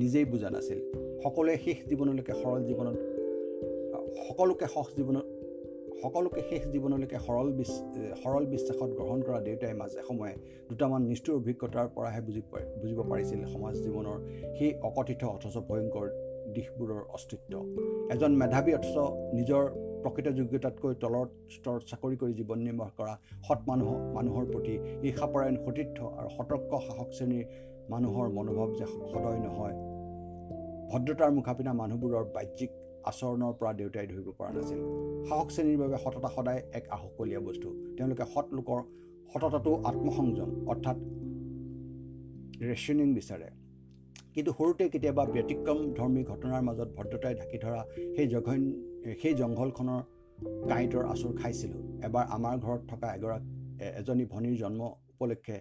নিজেই 0.03 0.25
বুজা 0.33 0.49
নাছিল। 0.55 0.79
সকলোৱে 1.25 1.55
শেষ 1.65 1.79
জীৱনলৈকে 1.91 2.35
সৰল 2.43 2.61
জীৱনত 2.69 2.97
সকলোকে 4.27 4.67
সহ 4.75 4.87
জীৱনত 4.99 5.27
সকলোকে 6.03 6.41
শেষ 6.51 6.63
জীৱনলৈকে 6.75 7.19
সৰল 7.27 7.49
বিচ 7.59 7.71
সৰল 8.23 8.45
বিশ্বাসত 8.55 8.91
গ্ৰহণ 8.99 9.21
কৰা 9.27 9.41
দেউতাই 9.47 9.75
মাজে 9.81 10.01
সময়ে 10.09 10.35
দুটামান 10.71 11.03
নিষ্ঠুৰ 11.11 11.35
অভিজ্ঞতাৰ 11.41 11.87
পৰাহে 11.97 12.21
বুজি 12.27 12.43
বুজিব 12.81 12.99
পাৰিছিল 13.11 13.41
সমাজ 13.55 13.75
জীৱনৰ 13.85 14.19
সেই 14.59 14.71
অকথিত 14.89 15.23
অথচ 15.37 15.55
ভয়ংকৰ 15.69 16.07
দিশবোৰৰ 16.55 17.03
অস্তিত্ব। 17.17 17.53
এজন 18.15 18.33
মেধাৱী 18.41 18.73
অথচ 18.79 18.97
নিজৰ 19.39 19.65
প্ৰকৃত 20.03 20.27
যোগ্যতাতকৈ 20.39 20.95
তলৰ 21.03 21.27
স্তৰত 21.55 21.83
চাকৰি 21.91 22.17
কৰি 22.21 22.33
জীৱন 22.41 22.59
নিৰ্বাহ 22.67 22.91
কৰা 22.99 23.15
সৎ 23.47 23.61
মানুহ 23.71 23.91
মানুহৰ 24.17 24.45
প্ৰতি 24.53 24.75
ঈৰ্ষাপৰায়ণ 25.09 25.57
সতীৰ্থ 25.65 25.99
আৰু 26.19 26.29
সতৰ্ক 26.37 26.71
শাসক 26.87 27.09
শ্ৰেণীৰ 27.17 27.45
মানুহৰ 27.93 28.27
মনোভাৱ 28.37 28.69
যে 28.79 28.87
সদয় 29.13 29.39
নহয়। 29.47 29.77
ভদ্ৰতাৰ 30.91 31.31
মুখা 31.39 31.53
পিন্ধা 31.57 31.73
মানুহবোৰৰ 31.83 32.25
বাহ্যিক 32.37 32.71
আচৰণৰ 33.11 33.53
পৰা 33.61 33.73
দেউতাই 33.81 34.07
ধৰিব 34.07 34.29
পৰা 34.39 34.51
নাছিল। 34.57 34.79
সাহস 35.29 35.49
শ্ৰেণীৰ 35.55 35.79
বাবে 35.83 35.97
সততা 36.05 36.29
সদায় 36.37 36.61
এক 36.73 36.85
আহুকলীয়া 36.91 37.41
বস্তু। 37.41 37.69
তেওঁলোকে 37.97 38.25
সৎ 38.35 38.47
লোকৰ 38.59 38.81
সততাটো 39.33 39.73
আত্মসংযম 39.85 40.51
অৰ্থাৎ 40.69 40.97
ৰেচনিং 42.71 43.09
বিচাৰে। 43.15 43.49
কিন্তু 44.35 44.51
সৰুতে 44.59 44.85
কেতিয়াবা 44.89 45.25
ব্যতিক্ৰম 45.35 45.79
ধৰ্মী 45.99 46.23
ঘটনাৰ 46.25 46.63
মাজত 46.63 46.89
ভদ্ৰতাই 46.97 47.35
ঢাকি 47.35 47.59
ধৰা 47.59 47.81
সেই 48.17 48.27
জঘন্য 48.29 48.92
সেই 49.21 49.35
জংঘলখনৰ 49.41 50.01
কাঁইটৰ 50.71 51.05
আচুৰ 51.13 51.33
খাইছিলোঁ। 51.41 51.83
এবাৰ 52.07 52.25
আমাৰ 52.37 52.55
ঘৰত 52.65 52.83
থকা 52.91 53.09
এগৰাকী 53.17 53.49
এজনী 54.01 54.25
ভনীৰ 54.33 54.57
জন্ম 54.63 54.81
উপলক্ষে 55.13 55.57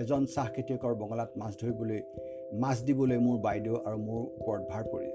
এজন 0.00 0.22
চাহ 0.34 0.46
খেতিয়কৰ 0.54 0.92
বঙলাত 1.02 1.30
মাছ 1.40 1.52
ধৰিবলৈ 1.60 2.00
মাছ 2.62 2.76
দিবলৈ 2.88 3.18
মোৰ 3.26 3.36
বাইদেউ 3.46 3.74
আৰু 3.86 3.98
মোৰ 4.08 4.22
ওপৰত 4.38 4.62
ভাৰ 4.70 4.82
পৰিল। 4.92 5.12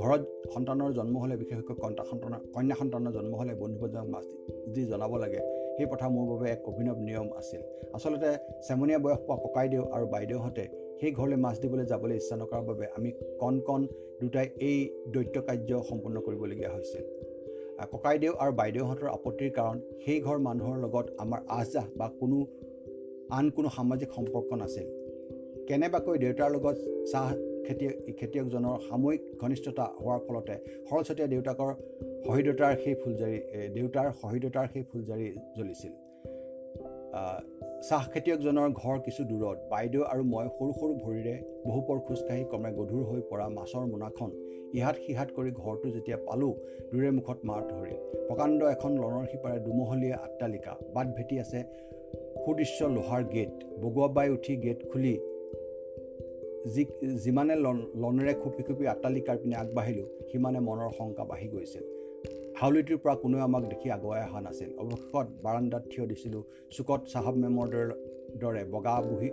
ঘৰত 0.00 0.22
সন্তানৰ 0.54 0.90
জন্ম 0.98 1.14
হ'লে 1.22 1.36
বিশেষকৈ 1.42 1.74
কন্যা 1.82 2.04
সন্তানৰ 2.10 2.40
কন্যা 2.54 2.74
সন্তানৰ 2.80 3.12
জন্ম 3.16 3.32
হ'লে 3.40 3.54
বন্ধু 3.62 3.78
বান্ধৱক 3.82 4.08
মাছ 4.14 4.26
দি 4.74 4.82
জনাব 4.92 5.12
লাগে। 5.24 5.40
সেই 5.76 5.86
কথা 5.92 6.06
মোৰ 6.14 6.24
বাবে 6.30 6.46
এক 6.54 6.60
অভিনৱ 6.70 6.96
নিয়ম 7.08 7.28
আছিল। 7.40 7.60
আচলতে 7.96 8.30
চেমনীয়া 8.66 8.98
বয়স 9.04 9.20
পোৱা 9.26 9.36
ককাইদেউ 9.44 9.82
আৰু 9.94 10.04
বাইদেউহঁতে 10.14 10.64
সেই 11.00 11.12
ঘৰলৈ 11.18 11.38
মাছ 11.44 11.56
দিবলৈ 11.62 11.86
যাবলৈ 11.92 12.16
ইচ্ছা 12.20 12.34
নকৰাৰ 12.40 12.64
বাবে 12.68 12.86
আমি 12.96 13.10
কণ 13.42 13.54
কণ 13.68 13.80
দুটাই 14.20 14.46
এই 14.68 14.78
দৈত্য 15.14 15.36
কাৰ্য 15.46 15.70
সম্পূৰ্ণ 15.88 16.16
কৰিবলগীয়া 16.26 16.70
হৈছিল 16.74 17.04
ককাইদেউ 17.92 18.32
আৰু 18.42 18.52
বাইদেউহঁতৰ 18.60 19.08
আপত্তিৰ 19.16 19.50
কাৰণ 19.58 19.76
সেই 20.04 20.18
ঘৰ 20.26 20.36
মানুহৰ 20.48 20.76
লগত 20.84 21.06
আমাৰ 21.24 21.40
আহ 21.56 21.64
যাহ 21.72 21.86
বা 21.98 22.06
কোনো 22.20 22.38
আন 23.38 23.50
কোনো 23.56 23.68
সামাজিক 23.76 24.08
সম্পৰ্ক 24.16 24.50
নাছিল। 24.60 24.86
কেনেবাকৈ 25.68 26.16
দেউতাৰ 26.24 26.50
লগত 26.54 26.76
চাহ 27.12 27.26
খেতিয়ক 27.66 27.94
খেতিয়কজনৰ 28.18 28.76
সাময়িক 28.88 29.22
ঘনিষ্ঠতা 29.40 29.84
হোৱাৰ 30.00 30.20
ফলতে 30.26 30.54
সৰস্বতীয়ে 30.88 31.28
দেউতাকৰ 31.32 31.72
সহৃদতাৰ 32.26 32.72
সেই 32.84 32.94
ফুলজাৰি 33.02 33.38
দেউতাৰ 33.76 34.08
সহৃদতাৰ 34.22 34.66
সেই 34.72 34.84
ফুলজাৰি 34.90 35.28
জ্বলিছিল। 35.56 35.92
চাহ 37.86 38.04
খেতিয়কজনৰ 38.12 38.68
ঘৰ 38.80 38.96
কিছু 39.06 39.22
দূৰত। 39.30 39.58
বাইদেউ 39.70 40.02
আৰু 40.12 40.22
মই 40.32 40.46
সৰু 40.56 40.72
সৰু 40.80 40.92
ভৰিৰে 41.04 41.34
বহুপৰ 41.64 41.98
খোজকাঢ়ি 42.06 42.44
ক্ৰমে 42.50 42.70
গধুৰ 42.78 43.02
হৈ 43.08 43.20
পৰা 43.30 43.46
মাছৰ 43.56 43.84
মোনাখন 43.92 44.30
ইহাত 44.78 44.96
সিহাত 45.06 45.28
কৰি 45.36 45.50
ঘৰটো 45.62 45.88
যেতিয়া 45.96 46.18
পালোঁ 46.28 46.54
দূৰে 46.92 47.10
মুখত 47.16 47.38
মাৰ 47.48 47.62
ধৰিল। 47.72 47.98
প্ৰকাণ্ড 48.28 48.60
এখন 48.74 48.92
লনৰ 49.02 49.26
সিপাৰে 49.32 49.58
দুমহলীয়া 49.66 50.16
আট্টালিকা 50.26 50.72
বাট 50.94 51.06
ভেটি 51.16 51.40
আছে 51.44 51.58
সুদৃশ্য 52.44 52.90
লোহাৰ 52.96 53.22
গেট। 53.34 53.52
বগোৱাবাই 53.82 54.28
উঠি 54.36 54.56
গেট 54.64 54.86
খুলি 54.90 55.14
যি 56.74 56.82
যিমানে 57.24 57.54
লন 57.64 57.78
লনেৰে 58.02 58.34
খুপি 58.42 58.62
খুপি 58.68 58.84
আট্টালিকাৰ 58.94 59.36
পিনে 59.42 59.56
আগবাঢ়িলোঁ 59.62 60.08
সিমানে 60.30 60.60
মনৰ 60.68 60.90
শংকা 60.98 61.24
বাঢ়ি 61.30 61.48
গৈছিল 61.54 61.84
হাউলিটিৰ 62.64 62.98
পৰা 63.04 63.14
কোনেও 63.22 63.40
আমাক 63.44 63.64
দেখি 63.70 63.88
আগুৱাই 63.94 64.20
অহা 64.26 64.40
নাছিল। 64.44 64.68
অৱশেষত 64.82 65.26
বাৰাণ্ডাত 65.44 65.84
থিয় 65.92 66.04
দিছিলোঁ। 66.10 66.42
চুকত 66.74 67.00
চাহাব 67.12 67.34
মেমৰ 67.42 67.66
দৰে 67.74 67.96
দৰে 68.42 68.62
বগা 68.74 68.94
বুঢ়ী 69.06 69.28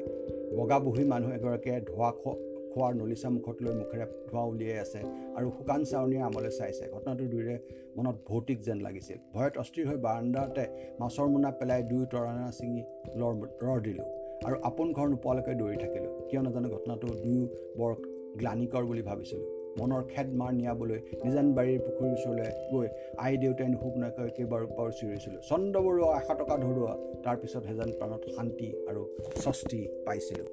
বগা 0.58 0.78
বুঢ়ী 0.86 1.04
মানুহ 1.12 1.30
এগৰাকীয়ে 1.38 1.78
ধোঁৱা 1.90 2.10
খোৱা 2.22 2.34
খোৱাৰ 2.72 2.92
নলিচা 3.02 3.30
মুখত 3.36 3.58
লৈ 3.66 3.74
মুখেৰে 3.82 4.06
ধোঁৱা 4.28 4.44
উলিয়াই 4.52 4.80
আছে 4.86 5.00
আৰু 5.38 5.48
শুকান 5.58 5.82
চাৱনীয়ে 5.92 6.24
আমলৈ 6.28 6.52
চাইছে। 6.60 6.84
ঘটনাটো 6.96 7.24
দুয়োৰে 7.32 7.56
মনত 7.98 8.18
ভৌতিক 8.28 8.58
যেন 8.68 8.78
লাগিছিল। 8.88 9.18
ভয়ত 9.34 9.54
অস্থিৰ 9.64 9.84
হৈ 9.90 9.98
বাৰাণ্ডাতে 10.08 10.66
মাছৰ 11.00 11.28
মোনা 11.34 11.50
পেলাই 11.60 11.82
দুয়ো 11.90 12.06
তৰানা 12.12 12.52
ছিঙি 12.58 12.82
লৰ 13.20 13.34
ৰৰ 13.64 13.80
দিলোঁ 13.88 14.08
আৰু 14.48 14.56
আপোন 14.70 14.88
ঘৰ 14.98 15.08
নোপোৱালৈকে 15.14 15.54
দৌৰি 15.62 15.78
থাকিলোঁ। 15.84 16.12
কিয় 16.30 16.42
নাজানো 16.46 16.68
ঘটনাটো 16.76 17.08
দুয়ো 17.24 17.44
বৰ 17.80 17.92
গ্লানিকৰ 18.40 18.84
বুলি 18.90 19.04
ভাবিছিলোঁ। 19.10 19.61
মনৰ 19.80 20.02
খেদ 20.12 20.28
মাৰ 20.40 20.52
নিয়াবলৈ 20.60 21.00
নিজান 21.26 21.48
বাৰীৰ 21.58 21.80
পুখুৰীৰ 21.86 22.14
ওচৰলৈ 22.18 22.50
গৈ 22.74 22.88
আই 23.26 23.34
দেউতাই 23.44 23.70
নুশুনাকৈ 23.74 24.30
কেইবাৰো 24.38 24.68
পাৰো 24.78 24.92
চিঞৰিছিলোঁ 25.00 25.42
চন্দ্ৰ 25.50 25.78
বৰুৱা 25.86 26.10
এশ 26.20 26.28
টকা 26.42 26.56
ধৰুৱা 26.66 26.94
তাৰপিছতহে 27.26 27.74
যেন 27.80 27.90
প্ৰাণত 28.00 28.24
শান্তি 28.36 28.70
আৰু 28.90 29.02
স্বস্তি 29.44 29.82
পাইছিলোঁ। 30.06 30.48